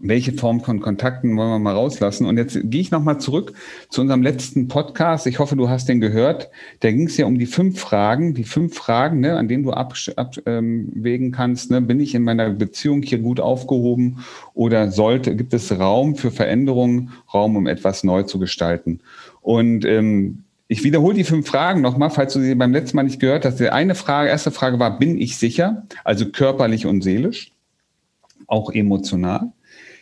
welche 0.00 0.32
Form 0.32 0.60
von 0.60 0.80
Kontakten 0.80 1.36
wollen 1.36 1.50
wir 1.50 1.58
mal 1.58 1.74
rauslassen? 1.74 2.26
Und 2.26 2.36
jetzt 2.36 2.58
gehe 2.62 2.80
ich 2.80 2.90
nochmal 2.90 3.18
zurück 3.18 3.52
zu 3.90 4.00
unserem 4.00 4.22
letzten 4.22 4.68
Podcast. 4.68 5.26
Ich 5.26 5.38
hoffe, 5.38 5.56
du 5.56 5.68
hast 5.68 5.88
den 5.88 6.00
gehört. 6.00 6.50
Da 6.80 6.90
ging 6.90 7.08
es 7.08 7.16
ja 7.16 7.26
um 7.26 7.38
die 7.38 7.46
fünf 7.46 7.80
Fragen, 7.80 8.34
die 8.34 8.44
fünf 8.44 8.74
Fragen, 8.74 9.20
ne, 9.20 9.36
an 9.36 9.48
denen 9.48 9.64
du 9.64 9.72
abwägen 9.72 11.26
ähm, 11.26 11.32
kannst. 11.32 11.70
Ne? 11.70 11.80
Bin 11.80 12.00
ich 12.00 12.14
in 12.14 12.22
meiner 12.22 12.50
Beziehung 12.50 13.02
hier 13.02 13.18
gut 13.18 13.40
aufgehoben 13.40 14.24
oder 14.54 14.90
sollte, 14.90 15.34
gibt 15.34 15.52
es 15.52 15.76
Raum 15.78 16.14
für 16.14 16.30
Veränderungen, 16.30 17.10
Raum, 17.34 17.56
um 17.56 17.66
etwas 17.66 18.04
neu 18.04 18.22
zu 18.22 18.38
gestalten? 18.38 19.00
Und 19.40 19.84
ähm, 19.84 20.44
ich 20.68 20.84
wiederhole 20.84 21.14
die 21.14 21.24
fünf 21.24 21.48
Fragen 21.48 21.80
nochmal, 21.80 22.10
falls 22.10 22.34
du 22.34 22.40
sie 22.40 22.54
beim 22.54 22.72
letzten 22.72 22.96
Mal 22.96 23.02
nicht 23.02 23.20
gehört 23.20 23.44
hast. 23.44 23.58
Die 23.58 23.70
eine 23.70 23.94
Frage, 23.94 24.28
erste 24.28 24.50
Frage 24.50 24.78
war, 24.78 24.98
bin 24.98 25.18
ich 25.18 25.38
sicher? 25.38 25.86
Also 26.04 26.28
körperlich 26.28 26.86
und 26.86 27.02
seelisch, 27.02 27.52
auch 28.46 28.70
emotional. 28.70 29.50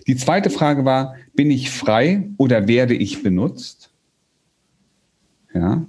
Die 0.07 0.17
zweite 0.17 0.51
Frage 0.51 0.85
war, 0.85 1.17
bin 1.35 1.51
ich 1.51 1.71
frei 1.71 2.29
oder 2.37 2.69
werde 2.69 2.95
ich 2.95 3.23
benutzt? 3.23 3.91
Ja. 5.53 5.85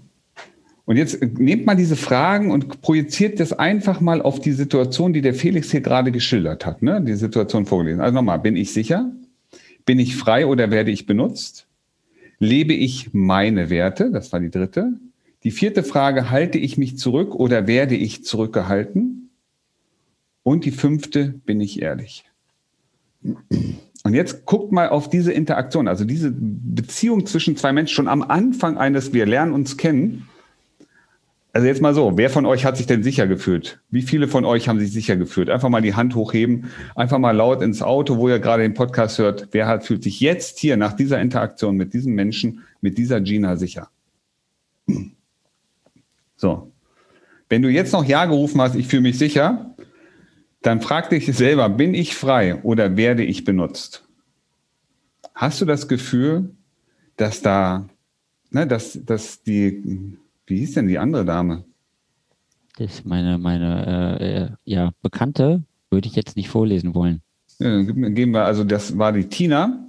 Und 0.86 0.96
jetzt 0.96 1.22
nehmt 1.38 1.66
mal 1.66 1.76
diese 1.76 1.98
Fragen 1.98 2.50
und 2.50 2.82
projiziert 2.82 3.40
das 3.40 3.52
einfach 3.52 4.00
mal 4.00 4.22
auf 4.22 4.40
die 4.40 4.54
Situation, 4.54 5.12
die 5.12 5.22
der 5.22 5.34
Felix 5.34 5.70
hier 5.70 5.82
gerade 5.82 6.12
geschildert 6.12 6.66
hat, 6.66 6.82
ne? 6.82 7.02
die 7.02 7.16
Situation 7.16 7.66
vorgelesen. 7.66 8.02
Also 8.02 8.16
nochmal, 8.16 8.40
bin 8.40 8.56
ich 8.56 8.72
sicher? 8.72 9.12
Bin 9.86 10.00
ich 10.00 10.16
frei 10.16 10.46
oder 10.46 10.72
werde 10.72 10.92
ich 10.92 11.06
benutzt? 11.06 11.68
Lebe 12.40 12.74
ich 12.74 13.14
meine 13.14 13.70
Werte? 13.70 14.12
Das 14.12 14.32
war 14.32 14.40
die 14.40 14.50
dritte. 14.50 14.94
Die 15.44 15.52
vierte 15.52 15.84
Frage, 15.84 16.30
halte 16.30 16.58
ich 16.58 16.78
mich 16.78 16.98
zurück 16.98 17.36
oder 17.36 17.68
werde 17.68 17.96
ich 17.96 18.24
zurückgehalten? 18.24 19.30
Und 20.44 20.64
die 20.64 20.72
fünfte, 20.72 21.36
bin 21.46 21.60
ich 21.60 21.82
ehrlich? 21.82 22.24
Und 24.04 24.14
jetzt 24.14 24.46
guckt 24.46 24.72
mal 24.72 24.90
auf 24.90 25.10
diese 25.10 25.34
Interaktion, 25.34 25.88
also 25.88 26.06
diese 26.06 26.32
Beziehung 26.34 27.26
zwischen 27.26 27.58
zwei 27.58 27.74
Menschen 27.74 27.94
schon 27.94 28.08
am 28.08 28.22
Anfang 28.22 28.78
eines, 28.78 29.14
wir 29.14 29.26
lernen 29.26 29.54
uns 29.54 29.78
kennen. 29.78 30.30
Also 31.52 31.68
jetzt 31.68 31.82
mal 31.82 31.96
so, 31.96 32.18
wer 32.18 32.30
von 32.30 32.46
euch 32.46 32.66
hat 32.66 32.78
sich 32.78 32.86
denn 32.86 33.02
sicher 33.02 33.26
gefühlt? 33.26 33.82
Wie 33.90 34.04
viele 34.04 34.28
von 34.28 34.46
euch 34.46 34.70
haben 34.70 34.80
sich 34.80 34.92
sicher 34.92 35.18
gefühlt? 35.18 35.50
Einfach 35.50 35.70
mal 35.70 35.82
die 35.82 35.96
Hand 35.96 36.14
hochheben, 36.14 36.66
einfach 36.96 37.18
mal 37.18 37.36
laut 37.36 37.64
ins 37.64 37.82
Auto, 37.82 38.18
wo 38.18 38.30
ihr 38.30 38.40
gerade 38.40 38.62
den 38.62 38.76
Podcast 38.76 39.18
hört. 39.18 39.48
Wer 39.52 39.68
hat, 39.68 39.84
fühlt 39.84 40.04
sich 40.04 40.20
jetzt 40.20 40.60
hier 40.60 40.78
nach 40.78 40.94
dieser 40.94 41.20
Interaktion 41.20 41.76
mit 41.76 41.94
diesem 41.94 42.14
Menschen, 42.14 42.64
mit 42.82 42.98
dieser 42.98 43.22
Gina 43.22 43.56
sicher? 43.56 43.90
So. 46.36 46.72
Wenn 47.50 47.62
du 47.62 47.70
jetzt 47.70 47.94
noch 47.94 48.06
Ja 48.06 48.26
gerufen 48.26 48.62
hast, 48.62 48.76
ich 48.76 48.88
fühle 48.88 49.02
mich 49.02 49.18
sicher, 49.18 49.74
dann 50.62 50.82
frag 50.82 51.10
dich 51.10 51.26
selber, 51.36 51.70
bin 51.70 51.94
ich 51.94 52.16
frei 52.16 52.62
oder 52.64 52.98
werde 52.98 53.24
ich 53.24 53.44
benutzt? 53.44 54.08
Hast 55.36 55.62
du 55.62 55.66
das 55.66 55.88
Gefühl, 55.88 56.56
dass 57.16 57.42
da, 57.42 57.88
ne, 58.50 58.66
dass, 58.66 59.00
dass 59.06 59.44
die, 59.44 60.18
wie 60.46 60.58
hieß 60.58 60.74
denn 60.74 60.88
die 60.88 60.98
andere 60.98 61.26
Dame? 61.26 61.64
Das 62.78 62.96
ist 62.96 63.06
meine, 63.06 63.38
meine 63.38 64.20
äh, 64.20 64.38
äh 64.38 64.50
ja, 64.64 64.92
Bekannte, 65.02 65.64
würde 65.90 66.08
ich 66.08 66.16
jetzt 66.16 66.36
nicht 66.36 66.50
vorlesen 66.50 66.94
wollen. 66.94 67.22
Ja, 67.60 67.82
geben 67.82 68.32
wir, 68.32 68.46
also 68.46 68.64
das 68.64 68.98
war 68.98 69.14
die 69.14 69.30
Tina, 69.30 69.88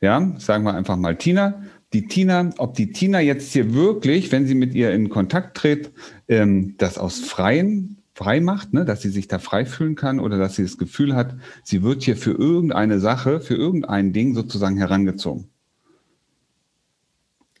ja, 0.00 0.34
sagen 0.38 0.64
wir 0.64 0.74
einfach 0.74 0.96
mal 0.96 1.16
Tina. 1.16 1.62
Die 1.92 2.06
Tina, 2.06 2.50
ob 2.58 2.74
die 2.74 2.90
Tina 2.90 3.20
jetzt 3.20 3.52
hier 3.52 3.72
wirklich, 3.72 4.32
wenn 4.32 4.46
sie 4.46 4.54
mit 4.54 4.74
ihr 4.74 4.92
in 4.92 5.10
Kontakt 5.10 5.56
tritt, 5.56 5.92
ähm, 6.28 6.74
das 6.78 6.98
aus 6.98 7.20
freien 7.20 8.02
frei 8.14 8.40
macht, 8.40 8.72
ne, 8.72 8.84
dass 8.84 9.02
sie 9.02 9.10
sich 9.10 9.28
da 9.28 9.38
frei 9.38 9.66
fühlen 9.66 9.96
kann 9.96 10.20
oder 10.20 10.38
dass 10.38 10.56
sie 10.56 10.62
das 10.62 10.78
Gefühl 10.78 11.14
hat, 11.14 11.36
sie 11.64 11.82
wird 11.82 12.02
hier 12.04 12.16
für 12.16 12.30
irgendeine 12.30 13.00
Sache, 13.00 13.40
für 13.40 13.54
irgendein 13.54 14.12
Ding 14.12 14.34
sozusagen 14.34 14.76
herangezogen. 14.76 15.48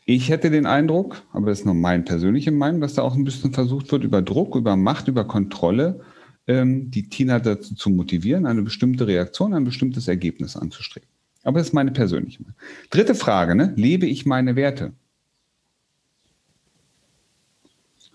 Ich 0.06 0.28
hätte 0.28 0.50
den 0.50 0.66
Eindruck, 0.66 1.22
aber 1.32 1.46
das 1.46 1.60
ist 1.60 1.64
nur 1.64 1.74
mein 1.74 2.04
persönliche 2.04 2.52
Meinung, 2.52 2.80
dass 2.80 2.94
da 2.94 3.02
auch 3.02 3.14
ein 3.14 3.24
bisschen 3.24 3.52
versucht 3.52 3.90
wird, 3.90 4.04
über 4.04 4.22
Druck, 4.22 4.54
über 4.54 4.76
Macht, 4.76 5.08
über 5.08 5.24
Kontrolle 5.24 6.00
ähm, 6.46 6.90
die 6.90 7.08
Tina 7.08 7.38
dazu 7.40 7.74
zu 7.74 7.90
motivieren, 7.90 8.46
eine 8.46 8.62
bestimmte 8.62 9.06
Reaktion, 9.06 9.54
ein 9.54 9.64
bestimmtes 9.64 10.06
Ergebnis 10.06 10.56
anzustreben. 10.56 11.08
Aber 11.42 11.58
das 11.58 11.68
ist 11.68 11.72
meine 11.72 11.90
persönliche 11.90 12.42
Meinung. 12.42 12.56
Dritte 12.90 13.14
Frage, 13.14 13.54
ne? 13.54 13.72
lebe 13.76 14.06
ich 14.06 14.24
meine 14.26 14.56
Werte? 14.56 14.92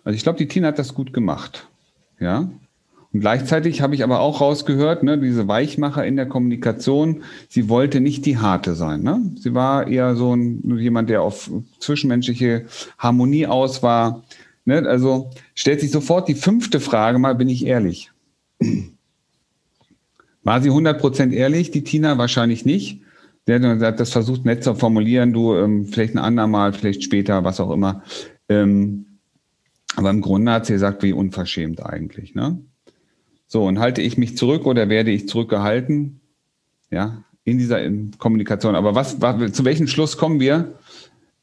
Also 0.03 0.15
ich 0.15 0.23
glaube, 0.23 0.37
die 0.37 0.47
Tina 0.47 0.69
hat 0.69 0.79
das 0.79 0.93
gut 0.93 1.11
gemacht. 1.11 1.68
Ja. 2.19 2.49
Und 3.11 3.21
gleichzeitig 3.21 3.81
habe 3.81 3.95
ich 3.95 4.03
aber 4.03 4.19
auch 4.19 4.39
rausgehört, 4.39 5.01
ne, 5.01 5.17
diese 5.17 5.47
Weichmacher 5.47 6.05
in 6.05 6.15
der 6.15 6.27
Kommunikation, 6.27 7.23
sie 7.47 7.67
wollte 7.67 8.01
nicht 8.01 8.25
die 8.25 8.37
harte 8.37 8.75
sein. 8.75 9.01
Ne? 9.01 9.31
Sie 9.35 9.55
war 9.55 9.87
eher 9.87 10.15
so 10.15 10.35
ein, 10.35 10.77
jemand, 10.77 11.09
der 11.09 11.23
auf 11.23 11.49
zwischenmenschliche 11.79 12.65
Harmonie 12.99 13.47
aus 13.47 13.81
war. 13.81 14.23
Ne? 14.65 14.87
Also 14.87 15.31
stellt 15.55 15.79
sich 15.79 15.89
sofort 15.89 16.27
die 16.27 16.35
fünfte 16.35 16.79
Frage 16.79 17.17
mal, 17.17 17.33
bin 17.33 17.49
ich 17.49 17.65
ehrlich? 17.65 18.11
War 20.43 20.61
sie 20.61 20.71
100% 20.71 21.31
ehrlich, 21.31 21.71
die 21.71 21.83
Tina? 21.83 22.17
Wahrscheinlich 22.17 22.63
nicht. 22.65 23.01
Der 23.47 23.61
hat 23.79 23.99
das 23.99 24.11
versucht 24.11 24.45
nett 24.45 24.63
zu 24.63 24.75
formulieren, 24.75 25.33
du, 25.33 25.55
ähm, 25.55 25.87
vielleicht 25.87 26.13
ein 26.13 26.19
andermal, 26.19 26.71
vielleicht 26.71 27.03
später, 27.03 27.43
was 27.43 27.59
auch 27.59 27.71
immer. 27.71 28.03
Ähm, 28.47 29.05
aber 29.95 30.09
im 30.09 30.21
Grunde 30.21 30.51
hat 30.51 30.65
sie 30.65 30.73
gesagt, 30.73 31.03
wie 31.03 31.13
unverschämt 31.13 31.85
eigentlich. 31.85 32.35
Ne? 32.35 32.59
So, 33.47 33.65
und 33.65 33.79
halte 33.79 34.01
ich 34.01 34.17
mich 34.17 34.37
zurück 34.37 34.65
oder 34.65 34.89
werde 34.89 35.11
ich 35.11 35.27
zurückgehalten? 35.27 36.21
Ja, 36.91 37.23
in 37.43 37.57
dieser 37.57 37.79
Kommunikation. 38.17 38.75
Aber 38.75 38.95
was, 38.95 39.21
was 39.21 39.51
zu 39.53 39.65
welchem 39.65 39.87
Schluss 39.87 40.17
kommen 40.17 40.39
wir? 40.39 40.75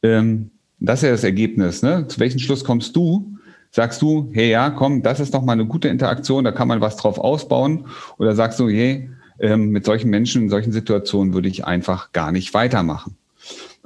Ähm, 0.03 0.51
das 0.79 1.01
ist 1.01 1.03
ja 1.05 1.11
das 1.11 1.25
Ergebnis. 1.25 1.83
Ne? 1.83 2.07
Zu 2.09 2.21
welchem 2.21 2.39
Schluss 2.39 2.65
kommst 2.65 2.95
du? 2.97 3.37
Sagst 3.71 4.01
du, 4.01 4.31
hey, 4.33 4.51
ja, 4.51 4.71
komm, 4.71 5.03
das 5.03 5.21
ist 5.21 5.35
doch 5.35 5.43
mal 5.43 5.53
eine 5.53 5.67
gute 5.67 5.89
Interaktion, 5.89 6.45
da 6.45 6.53
kann 6.53 6.69
man 6.69 6.81
was 6.81 6.97
drauf 6.97 7.19
ausbauen? 7.19 7.87
Oder 8.17 8.35
sagst 8.35 8.59
du, 8.59 8.69
hey, 8.69 9.11
ähm, 9.39 9.71
mit 9.71 9.85
solchen 9.85 10.09
Menschen, 10.09 10.43
in 10.43 10.49
solchen 10.49 10.73
Situationen 10.73 11.35
würde 11.35 11.49
ich 11.49 11.67
einfach 11.67 12.13
gar 12.13 12.33
nicht 12.33 12.55
weitermachen? 12.55 13.17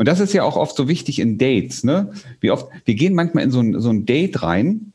Und 0.01 0.07
das 0.07 0.19
ist 0.19 0.33
ja 0.33 0.45
auch 0.45 0.57
oft 0.57 0.75
so 0.77 0.89
wichtig 0.89 1.19
in 1.19 1.37
Dates. 1.37 1.85
Ne? 1.85 2.11
Wie 2.41 2.51
oft, 2.51 2.69
wir 2.87 2.95
gehen 2.95 3.13
manchmal 3.13 3.45
in 3.45 3.51
so 3.51 3.61
ein, 3.61 3.79
so 3.83 3.91
ein 3.91 4.07
Date 4.07 4.43
rein 4.43 4.95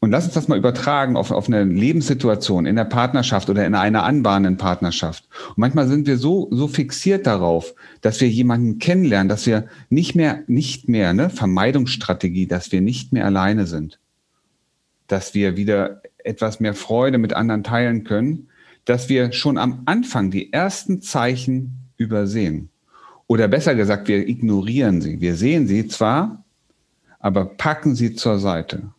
und 0.00 0.10
lass 0.10 0.26
uns 0.26 0.34
das 0.34 0.46
mal 0.46 0.58
übertragen 0.58 1.16
auf, 1.16 1.30
auf 1.30 1.48
eine 1.48 1.64
Lebenssituation 1.64 2.66
in 2.66 2.76
der 2.76 2.84
Partnerschaft 2.84 3.48
oder 3.48 3.64
in 3.64 3.74
einer 3.74 4.02
anbahnenden 4.02 4.58
Partnerschaft. 4.58 5.26
Und 5.48 5.56
manchmal 5.56 5.88
sind 5.88 6.06
wir 6.06 6.18
so, 6.18 6.48
so 6.50 6.68
fixiert 6.68 7.26
darauf, 7.26 7.74
dass 8.02 8.20
wir 8.20 8.28
jemanden 8.28 8.78
kennenlernen, 8.78 9.30
dass 9.30 9.46
wir 9.46 9.68
nicht 9.88 10.14
mehr, 10.14 10.40
nicht 10.48 10.86
mehr, 10.86 11.14
ne, 11.14 11.30
Vermeidungsstrategie, 11.30 12.46
dass 12.46 12.72
wir 12.72 12.82
nicht 12.82 13.14
mehr 13.14 13.24
alleine 13.24 13.66
sind. 13.66 14.00
Dass 15.06 15.32
wir 15.32 15.56
wieder 15.56 16.02
etwas 16.18 16.60
mehr 16.60 16.74
Freude 16.74 17.16
mit 17.16 17.32
anderen 17.32 17.64
teilen 17.64 18.04
können, 18.04 18.48
dass 18.84 19.08
wir 19.08 19.32
schon 19.32 19.56
am 19.56 19.80
Anfang 19.86 20.30
die 20.30 20.52
ersten 20.52 21.00
Zeichen 21.00 21.88
übersehen. 21.96 22.68
Oder 23.30 23.46
besser 23.46 23.76
gesagt, 23.76 24.08
wir 24.08 24.28
ignorieren 24.28 25.00
sie. 25.00 25.20
Wir 25.20 25.36
sehen 25.36 25.68
sie 25.68 25.86
zwar, 25.86 26.44
aber 27.20 27.44
packen 27.44 27.94
sie 27.94 28.16
zur 28.16 28.40
Seite. 28.40 28.90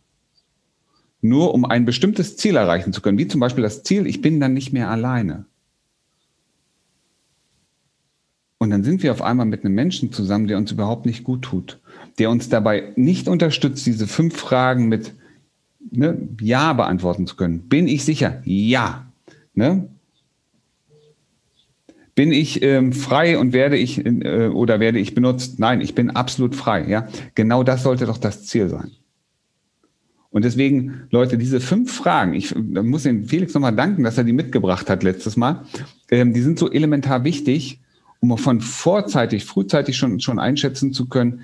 Nur 1.20 1.52
um 1.52 1.66
ein 1.66 1.84
bestimmtes 1.84 2.38
Ziel 2.38 2.56
erreichen 2.56 2.94
zu 2.94 3.02
können, 3.02 3.18
wie 3.18 3.28
zum 3.28 3.40
Beispiel 3.40 3.62
das 3.62 3.82
Ziel, 3.82 4.06
ich 4.06 4.22
bin 4.22 4.40
dann 4.40 4.54
nicht 4.54 4.72
mehr 4.72 4.88
alleine. 4.88 5.44
Und 8.56 8.70
dann 8.70 8.84
sind 8.84 9.02
wir 9.02 9.12
auf 9.12 9.20
einmal 9.20 9.44
mit 9.44 9.66
einem 9.66 9.74
Menschen 9.74 10.12
zusammen, 10.12 10.46
der 10.46 10.56
uns 10.56 10.72
überhaupt 10.72 11.04
nicht 11.04 11.24
gut 11.24 11.42
tut, 11.42 11.78
der 12.18 12.30
uns 12.30 12.48
dabei 12.48 12.94
nicht 12.96 13.28
unterstützt, 13.28 13.84
diese 13.84 14.06
fünf 14.06 14.34
Fragen 14.34 14.88
mit 14.88 15.12
ne, 15.90 16.26
Ja 16.40 16.72
beantworten 16.72 17.26
zu 17.26 17.36
können. 17.36 17.68
Bin 17.68 17.86
ich 17.86 18.02
sicher? 18.02 18.40
Ja. 18.46 19.12
Ne? 19.52 19.90
Bin 22.14 22.30
ich 22.30 22.62
ähm, 22.62 22.92
frei 22.92 23.38
und 23.38 23.52
werde 23.52 23.76
ich 23.76 24.04
äh, 24.04 24.48
oder 24.48 24.80
werde 24.80 24.98
ich 24.98 25.14
benutzt? 25.14 25.58
Nein, 25.58 25.80
ich 25.80 25.94
bin 25.94 26.10
absolut 26.10 26.54
frei. 26.54 26.86
Ja, 26.88 27.08
genau 27.34 27.62
das 27.62 27.82
sollte 27.82 28.06
doch 28.06 28.18
das 28.18 28.44
Ziel 28.46 28.68
sein. 28.68 28.90
Und 30.30 30.44
deswegen, 30.46 31.02
Leute, 31.10 31.36
diese 31.36 31.60
fünf 31.60 31.92
Fragen, 31.94 32.32
ich 32.32 32.54
muss 32.54 33.02
den 33.02 33.26
Felix 33.26 33.52
nochmal 33.52 33.76
danken, 33.76 34.02
dass 34.02 34.16
er 34.16 34.24
die 34.24 34.32
mitgebracht 34.32 34.88
hat 34.88 35.02
letztes 35.02 35.36
Mal. 35.36 35.64
Ähm, 36.10 36.32
die 36.32 36.40
sind 36.40 36.58
so 36.58 36.70
elementar 36.70 37.24
wichtig, 37.24 37.80
um 38.20 38.36
von 38.38 38.60
vorzeitig, 38.60 39.44
frühzeitig 39.44 39.96
schon, 39.96 40.20
schon 40.20 40.38
einschätzen 40.38 40.92
zu 40.92 41.06
können, 41.06 41.42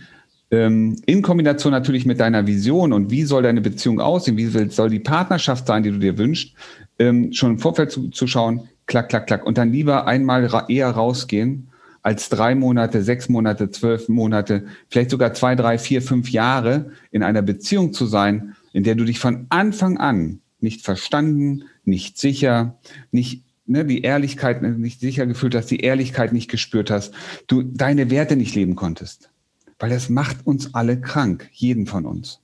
ähm, 0.50 0.96
in 1.04 1.20
Kombination 1.20 1.72
natürlich 1.72 2.06
mit 2.06 2.20
deiner 2.20 2.46
Vision 2.46 2.94
und 2.94 3.10
wie 3.10 3.24
soll 3.24 3.42
deine 3.42 3.60
Beziehung 3.60 4.00
aussehen, 4.00 4.38
wie 4.38 4.46
soll 4.46 4.88
die 4.88 5.00
Partnerschaft 5.00 5.66
sein, 5.66 5.82
die 5.82 5.90
du 5.90 5.98
dir 5.98 6.16
wünschst, 6.16 6.54
ähm, 6.98 7.32
schon 7.32 7.52
im 7.52 7.58
Vorfeld 7.58 7.90
zu, 7.90 8.08
zu 8.08 8.26
schauen, 8.26 8.68
klack, 8.88 9.08
klack, 9.08 9.28
klack. 9.28 9.46
Und 9.46 9.58
dann 9.58 9.70
lieber 9.70 10.08
einmal 10.08 10.50
eher 10.68 10.90
rausgehen 10.90 11.68
als 12.02 12.28
drei 12.28 12.54
Monate, 12.54 13.02
sechs 13.02 13.28
Monate, 13.28 13.70
zwölf 13.70 14.08
Monate, 14.08 14.66
vielleicht 14.88 15.10
sogar 15.10 15.34
zwei, 15.34 15.54
drei, 15.54 15.78
vier, 15.78 16.02
fünf 16.02 16.30
Jahre 16.30 16.92
in 17.12 17.22
einer 17.22 17.42
Beziehung 17.42 17.92
zu 17.92 18.06
sein, 18.06 18.56
in 18.72 18.82
der 18.82 18.96
du 18.96 19.04
dich 19.04 19.20
von 19.20 19.46
Anfang 19.50 19.98
an 19.98 20.40
nicht 20.60 20.84
verstanden, 20.84 21.64
nicht 21.84 22.18
sicher, 22.18 22.78
nicht 23.12 23.44
ne, 23.66 23.84
die 23.84 24.02
Ehrlichkeit 24.02 24.62
nicht 24.62 25.00
sicher 25.00 25.26
gefühlt 25.26 25.54
hast, 25.54 25.66
die 25.66 25.80
Ehrlichkeit 25.80 26.32
nicht 26.32 26.50
gespürt 26.50 26.90
hast, 26.90 27.14
du 27.46 27.62
deine 27.62 28.10
Werte 28.10 28.36
nicht 28.36 28.54
leben 28.54 28.74
konntest. 28.74 29.30
Weil 29.78 29.90
das 29.90 30.08
macht 30.08 30.46
uns 30.46 30.74
alle 30.74 31.00
krank, 31.00 31.48
jeden 31.52 31.86
von 31.86 32.04
uns. 32.06 32.40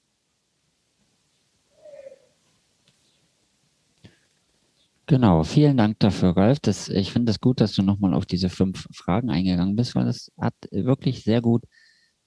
Genau, 5.06 5.42
vielen 5.42 5.76
Dank 5.76 5.98
dafür, 5.98 6.30
Ralf. 6.36 6.60
Das, 6.60 6.88
ich 6.88 7.12
finde 7.12 7.30
es 7.30 7.36
das 7.36 7.40
gut, 7.40 7.60
dass 7.60 7.74
du 7.74 7.82
nochmal 7.82 8.14
auf 8.14 8.24
diese 8.24 8.48
fünf 8.48 8.86
Fragen 8.90 9.30
eingegangen 9.30 9.76
bist, 9.76 9.94
weil 9.94 10.06
das 10.06 10.32
hat 10.40 10.54
wirklich 10.70 11.22
sehr 11.22 11.42
gut 11.42 11.64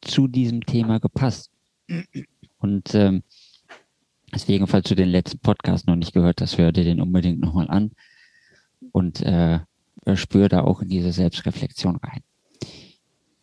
zu 0.01 0.27
diesem 0.27 0.61
Thema 0.61 0.99
gepasst. 0.99 1.49
Und 2.59 2.93
ähm, 2.93 3.23
deswegen, 4.33 4.67
falls 4.67 4.89
du 4.89 4.95
den 4.95 5.09
letzten 5.09 5.39
Podcast 5.39 5.87
noch 5.87 5.95
nicht 5.95 6.13
gehört 6.13 6.39
hast, 6.41 6.59
hör 6.59 6.71
dir 6.71 6.83
den 6.83 7.01
unbedingt 7.01 7.39
nochmal 7.39 7.67
an 7.69 7.91
und 8.91 9.21
äh, 9.21 9.59
spür 10.13 10.47
da 10.47 10.61
auch 10.61 10.81
in 10.81 10.89
diese 10.89 11.11
Selbstreflexion 11.11 11.95
rein. 11.95 12.21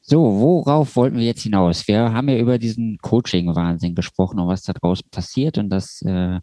So, 0.00 0.21
worauf 0.21 0.95
wollten 0.97 1.17
wir 1.17 1.25
jetzt 1.25 1.43
hinaus? 1.43 1.88
Wir 1.88 2.12
haben 2.12 2.29
ja 2.29 2.38
über 2.38 2.59
diesen 2.59 2.99
Coaching-Wahnsinn 2.99 3.95
gesprochen 3.95 4.38
und 4.38 4.49
was 4.49 4.62
da 4.62 4.75
draußen 4.75 5.09
passiert 5.11 5.59
und 5.59 5.71
dass 5.71 6.03
äh, 6.03 6.38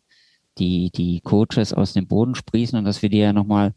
die, 0.58 0.91
die 0.91 1.22
Coaches 1.22 1.74
aus 1.74 1.93
dem 1.93 2.08
Boden 2.08 2.36
sprießen 2.36 2.77
und 2.77 2.86
dass 2.86 3.01
wir 3.01 3.10
dir 3.10 3.25
ja 3.25 3.34
nochmal 3.34 3.74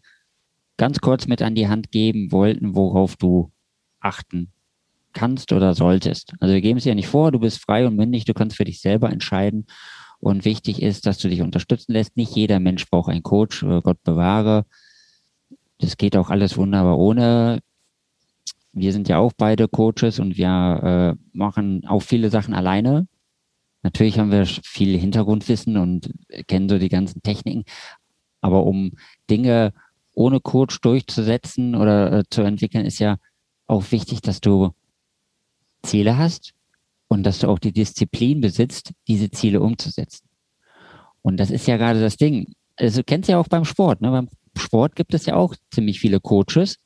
ganz 0.77 1.01
kurz 1.01 1.27
mit 1.27 1.43
an 1.43 1.55
die 1.55 1.69
Hand 1.69 1.91
geben 1.93 2.33
wollten, 2.33 2.75
worauf 2.75 3.17
du 3.17 3.53
achten 4.01 4.51
kannst 5.13 5.53
oder 5.53 5.75
solltest. 5.75 6.35
Also 6.41 6.55
wir 6.55 6.61
geben 6.61 6.79
es 6.79 6.85
ja 6.85 6.95
nicht 6.95 7.07
vor, 7.07 7.31
du 7.31 7.39
bist 7.39 7.61
frei 7.61 7.87
und 7.87 7.97
mündig, 7.97 8.25
du 8.25 8.35
kannst 8.35 8.57
für 8.57 8.65
dich 8.65 8.81
selber 8.81 9.11
entscheiden. 9.11 9.67
Und 10.19 10.45
wichtig 10.45 10.81
ist, 10.81 11.07
dass 11.07 11.19
du 11.19 11.29
dich 11.29 11.43
unterstützen 11.43 11.93
lässt. 11.93 12.17
Nicht 12.17 12.35
jeder 12.35 12.59
Mensch 12.59 12.87
braucht 12.87 13.11
einen 13.11 13.23
Coach, 13.23 13.63
äh, 13.63 13.83
Gott 13.83 14.03
bewahre. 14.03 14.65
Das 15.79 15.99
geht 15.99 16.17
auch 16.17 16.31
alles 16.31 16.57
wunderbar 16.57 16.99
ohne 16.99 17.61
wir 18.75 18.93
sind 18.93 19.09
ja 19.09 19.19
auch 19.19 19.33
beide 19.37 19.69
Coaches 19.69 20.19
und 20.19 20.37
wir 20.37 21.17
äh, 21.17 21.37
machen 21.37 21.87
auch 21.87 22.03
viele 22.03 22.29
Sachen 22.29 22.55
alleine. 22.55 23.07
Natürlich 23.85 24.19
haben 24.19 24.33
wir 24.33 24.47
viel 24.47 24.99
Hintergrundwissen 24.99 25.77
und 25.77 26.11
kennen 26.49 26.71
so 26.71 26.79
die 26.79 26.89
ganzen 26.89 27.23
Techniken. 27.23 27.65
Aber 28.41 28.65
um 28.65 28.93
Dinge 29.31 29.75
ohne 30.15 30.41
Coach 30.41 30.81
durchzusetzen 30.81 31.75
oder 31.75 32.13
äh, 32.13 32.23
zu 32.31 32.43
entwickeln, 32.43 32.87
ist 32.87 32.99
ja 32.99 33.19
auch 33.67 33.93
wichtig, 33.93 34.23
dass 34.23 34.41
du 34.41 34.71
Ziele 35.83 36.17
hast 36.17 36.55
und 37.09 37.25
dass 37.25 37.41
du 37.41 37.49
auch 37.49 37.59
die 37.59 37.73
Disziplin 37.73 38.41
besitzt, 38.41 38.93
diese 39.07 39.31
Ziele 39.31 39.61
umzusetzen. 39.61 40.27
Und 41.21 41.39
das 41.39 41.51
ist 41.51 41.67
ja 41.67 41.77
gerade 41.77 42.01
das 42.01 42.17
Ding. 42.17 42.55
Also 42.77 43.01
du 43.01 43.05
kennst 43.05 43.29
ja 43.29 43.39
auch 43.39 43.49
beim 43.49 43.67
Sport. 43.67 44.01
Ne? 44.01 44.11
Beim 44.11 44.29
Sport 44.57 44.97
gibt 44.97 45.13
es 45.13 45.27
ja 45.27 45.37
auch 45.37 45.55
ziemlich 45.71 46.01
viele 46.01 46.21
Coaches, 46.21 46.77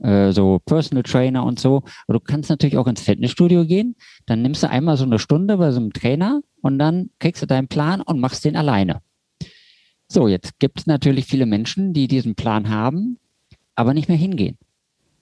äh, 0.00 0.32
so 0.32 0.60
Personal 0.64 1.02
Trainer 1.02 1.44
und 1.44 1.58
so. 1.58 1.82
Aber 2.06 2.18
du 2.18 2.20
kannst 2.20 2.50
natürlich 2.50 2.76
auch 2.76 2.86
ins 2.86 3.02
Fitnessstudio 3.02 3.64
gehen. 3.66 3.96
Dann 4.26 4.42
nimmst 4.42 4.62
du 4.62 4.70
einmal 4.70 4.96
so 4.96 5.04
eine 5.04 5.18
Stunde 5.18 5.56
bei 5.56 5.70
so 5.70 5.80
einem 5.80 5.92
Trainer 5.92 6.40
und 6.60 6.78
dann 6.78 7.10
kriegst 7.18 7.42
du 7.42 7.46
deinen 7.46 7.68
Plan 7.68 8.00
und 8.00 8.20
machst 8.20 8.44
den 8.44 8.56
alleine. 8.56 9.00
So, 10.08 10.26
jetzt 10.26 10.58
gibt 10.58 10.80
es 10.80 10.86
natürlich 10.86 11.26
viele 11.26 11.46
Menschen, 11.46 11.92
die 11.92 12.08
diesen 12.08 12.34
Plan 12.34 12.70
haben, 12.70 13.18
aber 13.74 13.92
nicht 13.92 14.08
mehr 14.08 14.16
hingehen, 14.16 14.56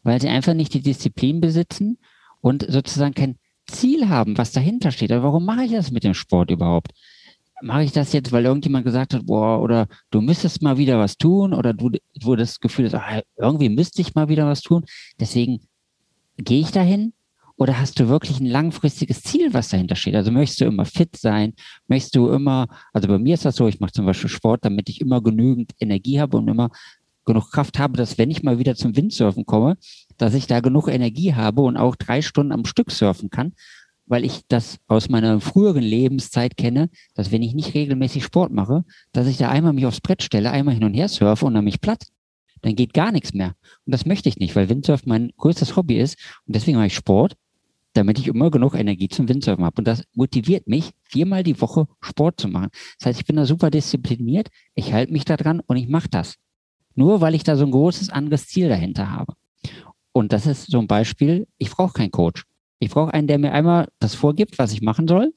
weil 0.05 0.21
sie 0.21 0.29
einfach 0.29 0.55
nicht 0.55 0.75
die 0.75 0.81
Disziplin 0.81 1.41
besitzen 1.41 1.99
und 2.41 2.65
sozusagen 2.69 3.15
kein 3.15 3.37
Ziel 3.67 4.09
haben, 4.09 4.39
was 4.39 4.53
dahinter 4.53 4.93
steht. 4.93 5.11
Aber 5.11 5.25
warum 5.25 5.45
mache 5.45 5.65
ich 5.65 5.73
das 5.73 5.91
mit 5.91 6.05
dem 6.05 6.15
Sport 6.15 6.53
überhaupt? 6.53 6.93
Mache 7.63 7.85
ich 7.85 7.93
das 7.93 8.13
jetzt, 8.13 8.33
weil 8.33 8.45
irgendjemand 8.45 8.85
gesagt 8.85 9.15
hat, 9.15 9.27
boah, 9.27 9.61
oder 9.61 9.87
du 10.11 10.21
müsstest 10.21 10.63
mal 10.63 10.77
wieder 10.79 10.99
was 10.99 11.17
tun, 11.17 11.55
oder 11.55 11.73
du, 11.73 11.91
du 12.15 12.37
das 12.37 12.61
Gefühl 12.61 12.87
hast, 12.87 12.95
ah, 12.95 13.23
irgendwie 13.37 13.69
müsste 13.69 14.03
ich 14.03 14.15
mal 14.15 14.29
wieder 14.29 14.47
was 14.47 14.63
tun. 14.63 14.85
Deswegen 15.19 15.61
gehe 16.37 16.61
ich 16.61 16.71
dahin. 16.71 17.13
Oder 17.59 17.81
hast 17.81 17.99
du 17.99 18.09
wirklich 18.09 18.39
ein 18.39 18.47
langfristiges 18.47 19.23
Ziel, 19.23 19.55
was 19.55 19.71
dahinter 19.71 19.97
steht? 19.97 20.15
Also 20.15 20.31
möchtest 20.31 20.61
du 20.61 20.67
immer 20.67 20.85
fit 20.85 21.17
sein? 21.17 21.55
Möchtest 21.89 22.15
du 22.15 22.29
immer, 22.29 22.69
also 22.93 23.09
bei 23.09 23.19
mir 23.19 23.33
ist 23.33 23.47
das 23.47 23.57
so, 23.57 23.67
ich 23.67 23.81
mache 23.81 23.93
zum 23.93 24.05
Beispiel 24.05 24.29
Sport, 24.29 24.67
damit 24.67 24.91
ich 24.91 25.01
immer 25.01 25.23
genügend 25.23 25.73
Energie 25.81 26.21
habe 26.21 26.37
und 26.37 26.49
immer 26.49 26.69
genug 27.25 27.51
Kraft 27.51 27.79
habe, 27.79 27.97
dass 27.97 28.19
wenn 28.19 28.31
ich 28.31 28.43
mal 28.43 28.59
wieder 28.59 28.77
zum 28.77 28.95
Windsurfen 28.95 29.47
komme, 29.47 29.79
dass 30.19 30.35
ich 30.35 30.47
da 30.47 30.61
genug 30.61 30.89
Energie 30.89 31.35
habe 31.35 31.63
und 31.63 31.79
auch 31.79 31.97
drei 31.97 32.21
Stunden 32.21 32.53
am 32.53 32.67
Stück 32.67 32.91
surfen 32.91 33.31
kann 33.31 33.55
weil 34.07 34.25
ich 34.25 34.43
das 34.49 34.79
aus 34.87 35.09
meiner 35.09 35.41
früheren 35.41 35.83
Lebenszeit 35.83 36.57
kenne, 36.57 36.91
dass 37.15 37.33
wenn 37.33 37.43
ich 37.43 37.55
nicht 37.55 37.75
regelmäßig 37.75 38.25
Sport 38.25 38.53
mache, 38.53 38.85
dass 39.13 39.27
ich 39.27 39.37
da 39.37 39.49
einmal 39.49 39.73
mich 39.73 39.87
aufs 39.87 40.01
Brett 40.01 40.23
stelle, 40.23 40.51
einmal 40.51 40.75
hin 40.75 40.85
und 40.85 40.95
her 40.95 41.09
surfe 41.09 41.45
und 41.45 41.55
dann 41.55 41.65
mich 41.65 41.81
platt. 41.81 42.07
Dann 42.63 42.75
geht 42.75 42.95
gar 42.95 43.13
nichts 43.13 43.35
mehr. 43.35 43.55
Und 43.85 43.93
das 43.93 44.07
möchte 44.07 44.29
ich 44.29 44.39
nicht, 44.39 44.57
weil 44.57 44.69
Windsurfen 44.69 45.09
mein 45.09 45.31
größtes 45.37 45.77
Hobby 45.77 45.99
ist. 45.99 46.17
Und 46.47 46.57
deswegen 46.57 46.79
mache 46.79 46.87
ich 46.87 46.95
Sport, 46.95 47.37
damit 47.93 48.19
ich 48.19 48.29
immer 48.29 48.51
genug 48.51 48.75
Energie 48.75 49.09
zum 49.09 49.29
Windsurfen 49.29 49.65
habe. 49.65 49.79
Und 49.79 49.87
das 49.87 50.03
motiviert 50.15 50.67
mich, 50.67 50.93
viermal 51.03 51.43
die 51.43 51.61
Woche 51.61 51.87
Sport 52.01 52.41
zu 52.41 52.49
machen. 52.49 52.69
Das 52.99 53.07
heißt, 53.07 53.21
ich 53.21 53.27
bin 53.27 53.37
da 53.37 53.47
super 53.47 53.71
diszipliniert, 53.71 54.49
ich 54.75 54.93
halte 54.93 55.13
mich 55.13 55.25
da 55.25 55.37
dran 55.37 55.61
und 55.61 55.77
ich 55.77 55.89
mache 55.89 56.09
das. 56.09 56.37
Nur 56.95 57.21
weil 57.21 57.35
ich 57.35 57.45
da 57.45 57.57
so 57.57 57.65
ein 57.65 57.71
großes 57.71 58.11
anderes 58.11 58.47
Ziel 58.47 58.69
dahinter 58.69 59.11
habe. 59.11 59.35
Und 60.13 60.33
das 60.33 60.47
ist 60.47 60.71
so 60.71 60.79
ein 60.79 60.87
Beispiel, 60.87 61.47
ich 61.59 61.71
brauche 61.71 61.93
keinen 61.93 62.11
Coach. 62.11 62.45
Ich 62.79 62.91
brauche 62.91 63.15
einen, 63.15 63.27
der 63.27 63.39
mir 63.39 63.53
einmal 63.53 63.89
das 63.99 64.15
vorgibt, 64.15 64.59
was 64.59 64.73
ich 64.73 64.83
machen 64.83 65.09
soll. 65.09 65.33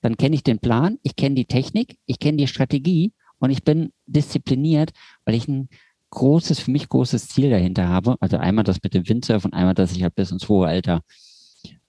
Dann 0.00 0.16
kenne 0.16 0.34
ich 0.34 0.42
den 0.42 0.58
Plan, 0.58 0.98
ich 1.02 1.16
kenne 1.16 1.34
die 1.34 1.46
Technik, 1.46 1.98
ich 2.06 2.18
kenne 2.18 2.36
die 2.36 2.46
Strategie 2.46 3.12
und 3.38 3.50
ich 3.50 3.64
bin 3.64 3.92
diszipliniert, 4.06 4.92
weil 5.24 5.34
ich 5.34 5.48
ein 5.48 5.68
großes, 6.10 6.60
für 6.60 6.70
mich 6.70 6.88
großes 6.88 7.28
Ziel 7.28 7.50
dahinter 7.50 7.88
habe. 7.88 8.16
Also 8.20 8.36
einmal 8.36 8.64
das 8.64 8.82
mit 8.82 8.94
dem 8.94 9.08
Windsurf 9.08 9.44
und 9.44 9.54
einmal, 9.54 9.74
dass 9.74 9.92
ich 9.92 10.02
halt 10.02 10.14
bis 10.14 10.30
ins 10.30 10.48
hohe 10.48 10.68
Alter 10.68 11.02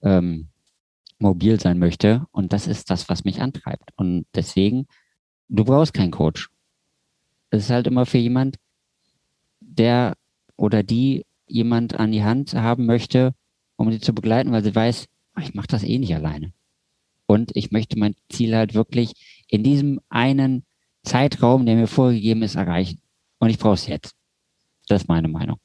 ähm, 0.02 0.48
mobil 1.18 1.60
sein 1.60 1.78
möchte. 1.78 2.26
Und 2.32 2.52
das 2.52 2.66
ist 2.66 2.90
das, 2.90 3.08
was 3.08 3.24
mich 3.24 3.40
antreibt. 3.40 3.90
Und 3.96 4.26
deswegen, 4.34 4.86
du 5.48 5.64
brauchst 5.64 5.94
keinen 5.94 6.10
Coach. 6.10 6.48
Es 7.50 7.64
ist 7.64 7.70
halt 7.70 7.86
immer 7.86 8.06
für 8.06 8.18
jemand, 8.18 8.56
der 9.60 10.14
oder 10.56 10.82
die 10.82 11.24
jemand 11.46 11.98
an 11.98 12.12
die 12.12 12.24
Hand 12.24 12.54
haben 12.54 12.86
möchte, 12.86 13.34
um 13.76 13.92
sie 13.92 14.00
zu 14.00 14.14
begleiten, 14.14 14.52
weil 14.52 14.64
sie 14.64 14.74
weiß, 14.74 15.06
ah, 15.34 15.42
ich 15.42 15.54
mache 15.54 15.68
das 15.68 15.84
eh 15.84 15.98
nicht 15.98 16.14
alleine. 16.14 16.52
Und 17.26 17.50
ich 17.54 17.70
möchte 17.70 17.98
mein 17.98 18.14
Ziel 18.30 18.56
halt 18.56 18.74
wirklich 18.74 19.12
in 19.48 19.62
diesem 19.62 20.00
einen 20.08 20.64
Zeitraum, 21.02 21.66
der 21.66 21.76
mir 21.76 21.86
vorgegeben 21.86 22.42
ist, 22.42 22.54
erreichen. 22.54 23.00
Und 23.38 23.50
ich 23.50 23.58
brauche 23.58 23.74
es 23.74 23.86
jetzt. 23.86 24.14
Das 24.88 25.02
ist 25.02 25.08
meine 25.08 25.28
Meinung. 25.28 25.58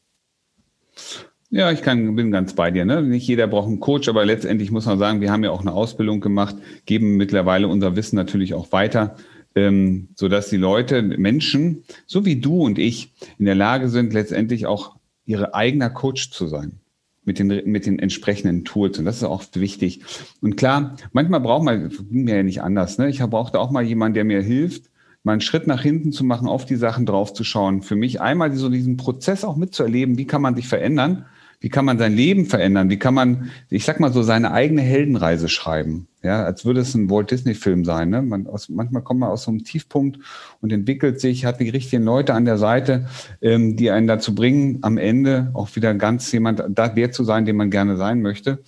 Ja, 1.49 1.71
ich 1.71 1.81
kann, 1.81 2.15
bin 2.15 2.31
ganz 2.31 2.53
bei 2.53 2.71
dir. 2.71 2.85
Ne? 2.85 3.01
Nicht 3.01 3.27
jeder 3.27 3.47
braucht 3.47 3.67
einen 3.67 3.79
Coach, 3.79 4.07
aber 4.07 4.25
letztendlich 4.25 4.71
muss 4.71 4.85
man 4.85 4.97
sagen, 4.97 5.21
wir 5.21 5.31
haben 5.31 5.43
ja 5.43 5.51
auch 5.51 5.61
eine 5.61 5.73
Ausbildung 5.73 6.21
gemacht, 6.21 6.55
geben 6.85 7.17
mittlerweile 7.17 7.67
unser 7.67 7.95
Wissen 7.95 8.15
natürlich 8.15 8.53
auch 8.53 8.71
weiter, 8.71 9.17
ähm, 9.53 10.09
sodass 10.15 10.49
die 10.49 10.57
Leute, 10.57 11.01
Menschen, 11.01 11.83
so 12.07 12.25
wie 12.25 12.37
du 12.39 12.61
und 12.63 12.79
ich, 12.79 13.11
in 13.37 13.45
der 13.45 13.55
Lage 13.55 13.89
sind, 13.89 14.13
letztendlich 14.13 14.65
auch 14.65 14.95
ihre 15.25 15.53
eigener 15.53 15.89
Coach 15.89 16.31
zu 16.31 16.47
sein 16.47 16.80
mit 17.23 17.39
den, 17.39 17.47
mit 17.65 17.85
den 17.85 17.99
entsprechenden 17.99 18.65
Tools. 18.65 18.97
Und 18.99 19.05
das 19.05 19.17
ist 19.17 19.23
auch 19.23 19.43
wichtig. 19.53 20.01
Und 20.41 20.57
klar, 20.57 20.95
manchmal 21.11 21.39
braucht 21.39 21.63
man, 21.63 21.89
ging 21.89 22.23
mir 22.23 22.37
ja 22.37 22.43
nicht 22.43 22.61
anders, 22.61 22.97
ne? 22.97 23.09
Ich 23.09 23.19
brauchte 23.19 23.59
auch 23.59 23.71
mal 23.71 23.83
jemanden, 23.83 24.15
der 24.15 24.23
mir 24.23 24.41
hilft, 24.41 24.89
mal 25.23 25.33
einen 25.33 25.41
Schritt 25.41 25.67
nach 25.67 25.81
hinten 25.81 26.11
zu 26.11 26.23
machen, 26.23 26.47
auf 26.47 26.65
die 26.65 26.75
Sachen 26.75 27.05
draufzuschauen. 27.05 27.83
Für 27.83 27.95
mich 27.95 28.21
einmal 28.21 28.55
so 28.55 28.69
diesen 28.69 28.97
Prozess 28.97 29.43
auch 29.43 29.55
mitzuerleben, 29.55 30.17
wie 30.17 30.25
kann 30.25 30.41
man 30.41 30.55
sich 30.55 30.67
verändern, 30.67 31.25
wie 31.59 31.69
kann 31.69 31.85
man 31.85 31.99
sein 31.99 32.15
Leben 32.15 32.47
verändern? 32.47 32.89
Wie 32.89 32.97
kann 32.97 33.13
man, 33.13 33.51
ich 33.69 33.85
sag 33.85 33.99
mal 33.99 34.11
so, 34.11 34.23
seine 34.23 34.51
eigene 34.51 34.81
Heldenreise 34.81 35.47
schreiben? 35.47 36.07
Ja, 36.23 36.43
als 36.43 36.65
würde 36.65 36.81
es 36.81 36.93
ein 36.93 37.09
Walt 37.09 37.31
Disney 37.31 37.55
Film 37.55 37.83
sein. 37.83 38.09
Ne? 38.09 38.21
Man 38.21 38.45
aus, 38.45 38.69
manchmal 38.69 39.01
kommt 39.01 39.21
man 39.21 39.29
aus 39.29 39.43
so 39.43 39.51
einem 39.51 39.63
Tiefpunkt 39.63 40.19
und 40.61 40.71
entwickelt 40.71 41.19
sich, 41.19 41.45
hat 41.45 41.59
die 41.59 41.69
richtigen 41.69 42.03
Leute 42.03 42.35
an 42.35 42.45
der 42.45 42.59
Seite, 42.59 43.07
ähm, 43.41 43.75
die 43.75 43.89
einen 43.89 44.05
dazu 44.07 44.35
bringen, 44.35 44.79
am 44.81 44.97
Ende 44.97 45.49
auch 45.53 45.75
wieder 45.75 45.95
ganz 45.95 46.31
jemand, 46.31 46.63
da 46.69 46.87
der 46.87 47.11
zu 47.11 47.23
sein, 47.23 47.45
den 47.45 47.55
man 47.55 47.71
gerne 47.71 47.97
sein 47.97 48.21
möchte. 48.21 48.63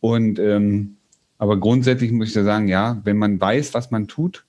Und 0.00 0.38
ähm, 0.38 0.96
aber 1.36 1.58
grundsätzlich 1.58 2.10
muss 2.10 2.28
ich 2.28 2.34
sagen, 2.34 2.68
ja, 2.68 3.00
wenn 3.04 3.18
man 3.18 3.40
weiß, 3.40 3.74
was 3.74 3.90
man 3.90 4.08
tut, 4.08 4.46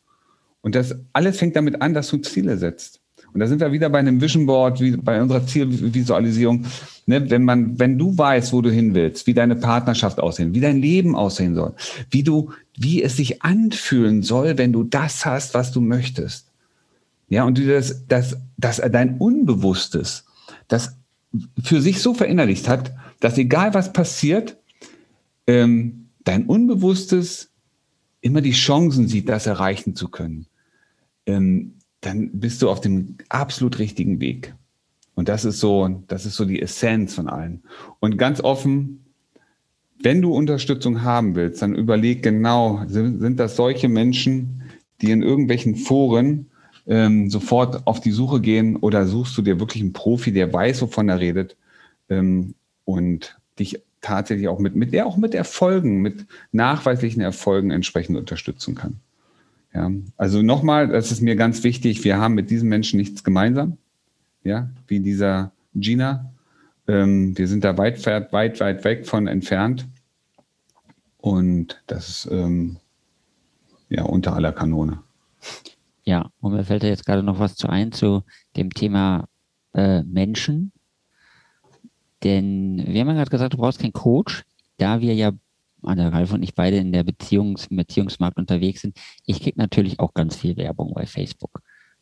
und 0.62 0.74
das 0.74 0.96
alles 1.13 1.38
fängt 1.38 1.56
damit 1.56 1.82
an, 1.82 1.94
dass 1.94 2.10
du 2.10 2.18
Ziele 2.18 2.58
setzt. 2.58 3.00
Und 3.36 3.41
da 3.41 3.48
sind 3.48 3.60
wir 3.60 3.74
wieder 3.74 3.89
bei 3.89 4.00
einem 4.00 4.21
Vision 4.21 4.45
Board, 4.45 4.80
wie 4.80 4.95
bei 4.95 5.21
unserer 5.21 5.45
Zielvisualisierung. 5.45 6.63
Ne, 7.06 7.30
wenn 7.30 7.43
man, 7.43 7.78
wenn 7.78 7.98
du 7.98 8.17
weißt, 8.17 8.54
wo 8.54 8.62
du 8.62 8.71
hin 8.71 8.95
willst, 8.95 9.28
wie 9.28 9.34
deine 9.34 9.58
Partnerschaft 9.58 10.21
aussehen, 10.21 10.56
wie 10.56 10.62
dein 10.62 10.80
Leben 10.80 11.17
aussehen 11.17 11.54
soll, 11.54 11.74
wie 12.10 12.24
du, 12.24 12.54
wie 12.78 13.04
es 13.04 13.17
sich 13.17 13.43
anfühlen 13.43 14.24
soll, 14.24 14.58
wenn 14.58 14.71
du 14.71 14.84
das 14.84 15.26
hast, 15.26 15.54
was 15.54 15.74
du 15.74 15.82
möchtest. 15.82 16.48
Ja, 17.28 17.43
und 17.43 17.58
du 17.58 17.67
das, 17.67 18.08
das, 18.08 18.38
das 18.56 18.78
dein 18.78 19.17
Unbewusstes, 19.17 20.24
das 20.69 20.95
für 21.62 21.82
sich 21.82 22.02
so 22.02 22.13
verinnerlicht 22.13 22.69
hat, 22.69 22.93
dass 23.19 23.38
egal 23.38 23.74
was 23.74 23.91
passiert, 23.91 24.56
ähm, 25.45 26.06
dein 26.24 26.45
Unbewusstes 26.45 27.50
immer 28.21 28.39
die 28.39 28.52
Chancen 28.52 29.10
sieht, 29.10 29.28
das 29.28 29.45
erreichen 29.45 29.93
zu 29.93 30.08
können. 30.08 30.48
Ähm, 31.26 31.74
dann 32.06 32.30
bist 32.34 32.62
du 32.62 32.70
auf 32.70 32.82
dem 32.82 33.15
absolut 33.30 33.80
richtigen 33.80 34.20
Weg. 34.20 34.54
Und 35.15 35.30
das 35.30 35.46
ist 35.46 35.60
so, 35.60 36.04
das 36.08 36.26
ist 36.26 36.36
so 36.36 36.46
die 36.46 36.62
Essenz 36.62 37.15
von 37.15 37.28
allen. 37.28 37.63
Und 38.00 38.18
ganz 38.18 38.41
offen, 38.41 39.06
wenn 40.02 40.22
du 40.22 40.34
Unterstützung 40.34 41.02
haben 41.04 41.36
willst, 41.36 41.62
dann 41.62 41.74
überleg 41.74 42.22
genau, 42.22 42.84
sind, 42.88 43.39
das 43.39 43.56
solche 43.56 43.88
Menschen, 43.88 44.62
die 45.02 45.12
in 45.12 45.24
irgendwelchen 45.24 45.76
Foren 45.76 46.48
ähm, 46.86 47.30
sofort 47.30 47.88
auf 47.88 48.02
die 48.02 48.12
Suche 48.12 48.41
gehen 48.41 48.76
oder 48.76 49.08
suchst 49.08 49.38
du 49.38 49.41
dir 49.41 49.60
wirklich 49.60 49.82
einen 49.82 49.94
Profi, 49.94 50.32
der 50.32 50.54
weiß, 50.54 50.82
wovon 50.84 51.10
er 51.10 51.20
redet 51.20 51.56
ähm, 52.10 52.54
und 52.84 53.38
dich 53.58 53.82
tatsächlich 54.02 54.48
auch 54.48 54.60
mit, 54.60 54.76
mit, 54.76 54.94
der 54.94 55.08
auch 55.08 55.18
mit 55.18 55.34
Erfolgen, 55.34 56.02
mit 56.02 56.28
nachweislichen 56.52 57.22
Erfolgen 57.22 57.72
entsprechend 57.72 58.18
unterstützen 58.18 58.76
kann. 58.76 59.00
Ja, 59.76 59.92
also 60.16 60.42
nochmal, 60.42 60.88
das 60.88 61.12
ist 61.12 61.22
mir 61.22 61.36
ganz 61.36 61.64
wichtig, 61.64 62.06
wir 62.06 62.18
haben 62.18 62.34
mit 62.34 62.50
diesen 62.50 62.70
Menschen 62.70 62.98
nichts 62.98 63.26
gemeinsam, 63.26 63.78
ja, 64.44 64.70
wie 64.88 65.02
dieser 65.02 65.52
Gina. 65.74 66.32
Ähm, 66.88 67.38
wir 67.38 67.50
sind 67.50 67.66
da 67.66 67.78
weit, 67.78 68.06
weit, 68.06 68.32
weit 68.62 68.84
weg 68.86 69.06
von 69.06 69.28
entfernt. 69.28 69.86
Und 71.18 71.82
das 71.88 72.08
ist 72.08 72.32
ähm, 72.32 72.78
ja 73.90 74.04
unter 74.04 74.34
aller 74.34 74.54
Kanone. 74.54 75.00
Ja, 76.06 76.30
und 76.40 76.54
mir 76.54 76.64
fällt 76.64 76.84
da 76.84 76.88
jetzt 76.88 77.06
gerade 77.06 77.24
noch 77.24 77.40
was 77.40 77.56
zu 77.56 77.68
ein 77.68 77.92
zu 77.92 78.24
dem 78.56 78.70
Thema 78.70 79.28
äh, 79.74 80.04
Menschen. 80.04 80.72
Denn 82.24 82.78
wir 82.88 83.02
haben 83.02 83.10
ja 83.10 83.16
gerade 83.16 83.32
gesagt, 83.32 83.54
du 83.54 83.58
brauchst 83.58 83.80
keinen 83.80 83.92
Coach, 83.92 84.46
da 84.78 85.02
wir 85.02 85.16
ja 85.16 85.32
Anne 85.86 86.12
Ralf 86.12 86.34
und 86.34 86.43
ich 86.43 86.56
beide 86.56 86.78
in 86.78 86.91
der 86.91 87.04
Beziehungs 87.04 87.67
Beziehungsmarkt 87.69 88.38
unterwegs 88.38 88.82
sind, 88.82 88.98
ich 89.26 89.41
kriege 89.41 89.60
natürlich 89.60 90.00
auch 90.00 90.13
ganz 90.13 90.36
viel 90.36 90.58
Werbung 90.58 90.93
bei 90.93 91.06
Facebook. 91.06 91.62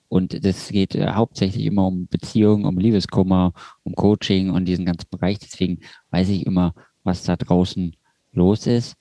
Und 0.10 0.46
das 0.46 0.70
geht 0.70 0.94
äh, 0.94 1.12
hauptsächlich 1.12 1.66
immer 1.66 1.88
um 1.88 2.08
Beziehungen, 2.08 2.66
um 2.66 2.78
Liebeskummer, 2.78 3.54
um 3.84 3.96
Coaching 3.96 4.52
und 4.52 4.66
diesen 4.66 4.86
ganzen 4.86 5.10
Bereich. 5.10 5.40
Deswegen 5.40 5.80
weiß 6.12 6.30
ich 6.30 6.46
immer, 6.46 6.76
was 7.04 7.24
da 7.24 7.36
draußen 7.36 7.96
los 8.32 8.68
ist. 8.68 8.96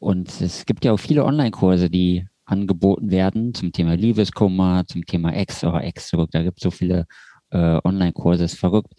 Und 0.00 0.40
es 0.40 0.66
gibt 0.66 0.84
ja 0.84 0.92
auch 0.92 0.98
viele 0.98 1.24
Online-Kurse, 1.24 1.88
die 1.88 2.26
angeboten 2.46 3.10
werden 3.12 3.54
zum 3.54 3.70
Thema 3.70 3.94
Liebeskummer, 3.94 4.84
zum 4.86 5.06
Thema 5.06 5.32
Ex 5.32 5.62
oder 5.62 5.84
Ex 5.84 6.08
zurück. 6.08 6.30
Da 6.32 6.42
gibt 6.42 6.58
es 6.58 6.64
so 6.64 6.72
viele 6.72 7.06
äh, 7.50 7.78
Online-Kurse, 7.84 8.44
ist 8.44 8.58
verrückt. 8.58 8.92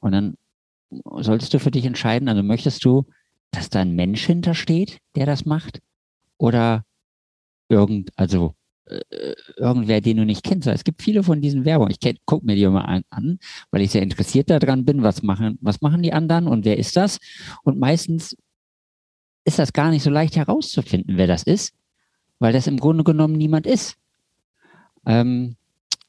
Und 0.00 0.12
dann 0.12 0.34
solltest 1.20 1.54
du 1.54 1.60
für 1.60 1.70
dich 1.70 1.84
entscheiden, 1.84 2.28
also 2.28 2.42
möchtest 2.42 2.84
du 2.84 3.06
dass 3.50 3.70
da 3.70 3.80
ein 3.80 3.94
Mensch 3.94 4.24
hintersteht, 4.26 4.98
der 5.16 5.26
das 5.26 5.44
macht? 5.44 5.80
Oder 6.38 6.84
irgend, 7.68 8.10
also 8.16 8.54
äh, 8.86 9.34
irgendwer, 9.56 10.00
den 10.00 10.16
du 10.18 10.24
nicht 10.24 10.42
kennst. 10.42 10.66
Es 10.66 10.84
gibt 10.84 11.02
viele 11.02 11.22
von 11.22 11.40
diesen 11.40 11.64
Werbungen. 11.64 11.94
Ich 11.98 12.20
gucke 12.24 12.46
mir 12.46 12.54
die 12.54 12.62
immer 12.62 12.88
an, 12.88 13.02
an, 13.10 13.38
weil 13.70 13.82
ich 13.82 13.90
sehr 13.90 14.02
interessiert 14.02 14.48
daran 14.50 14.84
bin, 14.84 15.02
was 15.02 15.22
machen, 15.22 15.58
was 15.60 15.80
machen 15.80 16.02
die 16.02 16.12
anderen 16.12 16.46
und 16.46 16.64
wer 16.64 16.78
ist 16.78 16.96
das? 16.96 17.18
Und 17.64 17.78
meistens 17.78 18.36
ist 19.44 19.58
das 19.58 19.72
gar 19.72 19.90
nicht 19.90 20.02
so 20.02 20.10
leicht 20.10 20.36
herauszufinden, 20.36 21.16
wer 21.16 21.26
das 21.26 21.42
ist, 21.42 21.74
weil 22.38 22.52
das 22.52 22.66
im 22.66 22.78
Grunde 22.78 23.04
genommen 23.04 23.34
niemand 23.34 23.66
ist. 23.66 23.96
Ähm, 25.06 25.56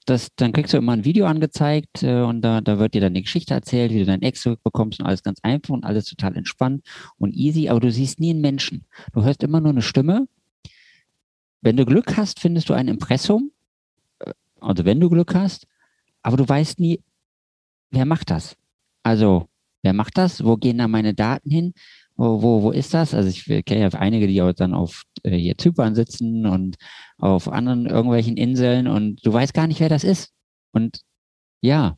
das, 0.09 0.29
dann 0.35 0.51
kriegst 0.51 0.73
du 0.73 0.77
immer 0.77 0.93
ein 0.93 1.05
Video 1.05 1.25
angezeigt 1.25 2.03
äh, 2.03 2.21
und 2.21 2.41
da, 2.41 2.61
da 2.61 2.79
wird 2.79 2.93
dir 2.93 3.01
dann 3.01 3.13
die 3.13 3.21
Geschichte 3.21 3.53
erzählt, 3.53 3.91
wie 3.91 3.99
du 3.99 4.05
dein 4.05 4.21
Ex 4.21 4.41
zurückbekommst 4.41 4.99
und 4.99 5.05
alles 5.05 5.23
ganz 5.23 5.39
einfach 5.43 5.73
und 5.73 5.85
alles 5.85 6.05
total 6.05 6.35
entspannt 6.35 6.83
und 7.17 7.33
easy, 7.35 7.69
aber 7.69 7.79
du 7.79 7.91
siehst 7.91 8.19
nie 8.19 8.31
einen 8.31 8.41
Menschen. 8.41 8.85
Du 9.13 9.23
hörst 9.23 9.43
immer 9.43 9.61
nur 9.61 9.71
eine 9.71 9.81
Stimme. 9.81 10.27
Wenn 11.61 11.77
du 11.77 11.85
Glück 11.85 12.17
hast, 12.17 12.39
findest 12.39 12.69
du 12.69 12.73
ein 12.73 12.87
Impressum, 12.87 13.51
äh, 14.19 14.33
also 14.59 14.85
wenn 14.85 14.99
du 14.99 15.09
Glück 15.09 15.35
hast, 15.35 15.67
aber 16.21 16.37
du 16.37 16.47
weißt 16.47 16.79
nie, 16.79 17.01
wer 17.91 18.05
macht 18.05 18.29
das. 18.29 18.55
Also, 19.03 19.47
wer 19.83 19.93
macht 19.93 20.17
das? 20.17 20.43
Wo 20.43 20.57
gehen 20.57 20.77
da 20.77 20.87
meine 20.87 21.13
Daten 21.13 21.49
hin? 21.49 21.73
Wo, 22.19 22.41
wo, 22.41 22.63
wo 22.63 22.71
ist 22.71 22.93
das? 22.93 23.13
Also 23.13 23.29
ich 23.29 23.45
kenne 23.65 23.79
ja 23.79 23.87
einige, 23.97 24.27
die 24.27 24.41
auch 24.41 24.51
dann 24.51 24.73
auf 24.73 25.03
äh, 25.23 25.37
hier 25.37 25.57
Zypern 25.57 25.95
sitzen 25.95 26.45
und 26.45 26.75
auf 27.17 27.47
anderen 27.47 27.85
irgendwelchen 27.85 28.35
Inseln 28.35 28.87
und 28.87 29.25
du 29.25 29.31
weißt 29.31 29.53
gar 29.53 29.67
nicht, 29.67 29.79
wer 29.79 29.87
das 29.87 30.03
ist. 30.03 30.33
Und 30.73 30.99
ja, 31.61 31.95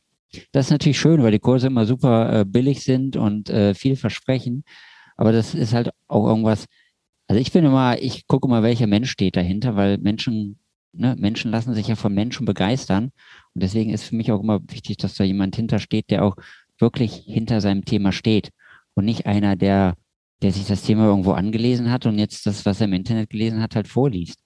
das 0.51 0.67
ist 0.67 0.71
natürlich 0.71 0.99
schön, 0.99 1.23
weil 1.23 1.31
die 1.31 1.39
Kurse 1.39 1.65
immer 1.65 1.88
super 1.88 2.41
äh, 2.41 2.45
billig 2.45 2.84
sind 2.84 3.15
und 3.15 3.49
äh, 3.49 3.73
viel 3.73 3.95
versprechen. 3.95 4.63
Aber 5.17 5.31
das 5.31 5.55
ist 5.55 5.73
halt 5.73 5.89
auch 6.07 6.27
irgendwas. 6.27 6.67
Also 7.27 7.41
ich 7.41 7.51
bin 7.51 7.65
immer, 7.65 7.99
ich 7.99 8.27
gucke 8.27 8.47
mal, 8.47 8.62
welcher 8.62 8.86
Mensch 8.86 9.10
steht 9.10 9.36
dahinter, 9.36 9.75
weil 9.75 9.97
Menschen, 9.97 10.60
ne, 10.93 11.15
Menschen 11.17 11.49
lassen 11.49 11.73
sich 11.73 11.88
ja 11.88 11.95
von 11.95 12.13
Menschen 12.13 12.45
begeistern. 12.45 13.05
Und 13.55 13.63
deswegen 13.63 13.89
ist 13.89 14.03
für 14.03 14.15
mich 14.15 14.31
auch 14.31 14.43
immer 14.43 14.60
wichtig, 14.67 14.97
dass 14.97 15.15
da 15.15 15.23
jemand 15.23 15.55
hintersteht, 15.55 16.12
der 16.12 16.23
auch 16.23 16.36
wirklich 16.77 17.23
hinter 17.25 17.60
seinem 17.60 17.86
Thema 17.86 18.12
steht. 18.12 18.51
Und 18.93 19.05
nicht 19.05 19.25
einer, 19.25 19.55
der 19.55 19.95
der 20.41 20.51
sich 20.51 20.65
das 20.65 20.84
Thema 20.84 21.06
irgendwo 21.06 21.34
angelesen 21.34 21.91
hat 21.91 22.06
und 22.06 22.17
jetzt 22.17 22.45
das, 22.45 22.65
was 22.65 22.82
er 22.82 22.86
im 22.86 22.93
Internet 22.93 23.30
gelesen 23.30 23.62
hat, 23.62 23.75
halt 23.75 23.88
vorliest. 23.88 24.39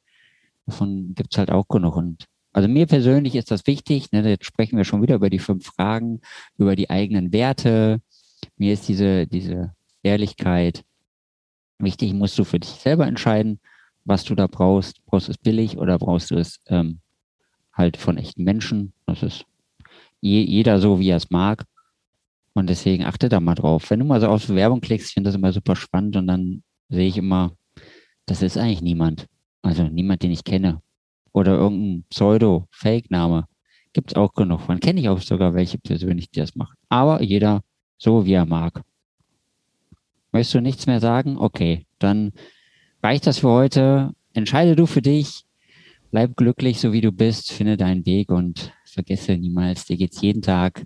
Davon 0.65 1.13
gibt's 1.15 1.37
halt 1.37 1.51
auch 1.51 1.67
genug. 1.67 1.95
Und 1.95 2.25
also 2.51 2.67
mir 2.67 2.85
persönlich 2.85 3.35
ist 3.35 3.51
das 3.51 3.67
wichtig. 3.67 4.11
Ne, 4.11 4.27
jetzt 4.27 4.45
sprechen 4.45 4.77
wir 4.77 4.83
schon 4.83 5.01
wieder 5.01 5.15
über 5.15 5.29
die 5.29 5.39
fünf 5.39 5.65
Fragen, 5.65 6.21
über 6.57 6.75
die 6.75 6.89
eigenen 6.89 7.31
Werte. 7.31 8.01
Mir 8.57 8.73
ist 8.73 8.87
diese, 8.87 9.27
diese 9.27 9.73
Ehrlichkeit 10.03 10.83
wichtig. 11.79 12.13
Musst 12.13 12.37
du 12.39 12.43
für 12.43 12.59
dich 12.59 12.69
selber 12.69 13.07
entscheiden, 13.07 13.59
was 14.03 14.23
du 14.23 14.35
da 14.35 14.47
brauchst. 14.47 15.05
Brauchst 15.05 15.27
du 15.27 15.31
es 15.31 15.37
billig 15.37 15.77
oder 15.77 15.97
brauchst 15.97 16.31
du 16.31 16.35
es 16.35 16.59
ähm, 16.67 16.99
halt 17.73 17.97
von 17.97 18.17
echten 18.17 18.43
Menschen? 18.43 18.93
Das 19.05 19.23
ist 19.23 19.45
je, 20.19 20.41
jeder 20.41 20.79
so, 20.79 20.99
wie 20.99 21.09
er 21.09 21.17
es 21.17 21.29
mag. 21.29 21.65
Und 22.55 22.69
deswegen 22.69 23.03
achte 23.03 23.27
da 23.27 23.41
mal 23.41 23.53
drauf. 23.53 23.89
Wenn 23.89 23.99
du 23.99 24.05
mal 24.05 24.21
so 24.21 24.27
auf 24.29 24.47
Werbung 24.47 24.79
klickst, 24.79 25.09
ich 25.09 25.13
finde 25.13 25.27
das 25.27 25.35
immer 25.35 25.51
super 25.51 25.75
spannend 25.75 26.15
und 26.15 26.25
dann 26.27 26.63
sehe 26.87 27.07
ich 27.07 27.17
immer, 27.17 27.51
das 28.25 28.41
ist 28.41 28.57
eigentlich 28.57 28.81
niemand. 28.81 29.27
Also 29.61 29.83
niemand, 29.83 30.23
den 30.23 30.31
ich 30.31 30.45
kenne. 30.45 30.81
Oder 31.33 31.55
irgendein 31.55 32.05
Pseudo-Fake-Name. 32.09 33.45
Gibt 33.91 34.11
es 34.11 34.15
auch 34.15 34.33
genug. 34.33 34.69
Man 34.69 34.79
kenne 34.79 35.01
ich 35.01 35.09
auch 35.09 35.19
sogar 35.19 35.53
welche 35.53 35.77
persönlich, 35.77 36.29
die 36.29 36.39
das 36.39 36.55
machen. 36.55 36.75
Aber 36.87 37.21
jeder 37.21 37.61
so, 37.97 38.25
wie 38.25 38.33
er 38.33 38.45
mag. 38.45 38.81
Möchtest 40.31 40.55
du 40.55 40.61
nichts 40.61 40.87
mehr 40.87 41.01
sagen? 41.01 41.37
Okay, 41.37 41.85
dann 41.99 42.31
reicht 43.03 43.27
das 43.27 43.39
für 43.39 43.49
heute. 43.49 44.13
Entscheide 44.33 44.77
du 44.77 44.85
für 44.85 45.01
dich. 45.01 45.43
Bleib 46.11 46.37
glücklich, 46.37 46.79
so 46.79 46.93
wie 46.93 47.01
du 47.01 47.11
bist. 47.11 47.51
Finde 47.51 47.75
deinen 47.75 48.05
Weg 48.05 48.31
und 48.31 48.71
vergesse 48.85 49.37
niemals, 49.37 49.85
dir 49.85 49.97
geht's 49.97 50.21
jeden 50.21 50.41
Tag 50.41 50.85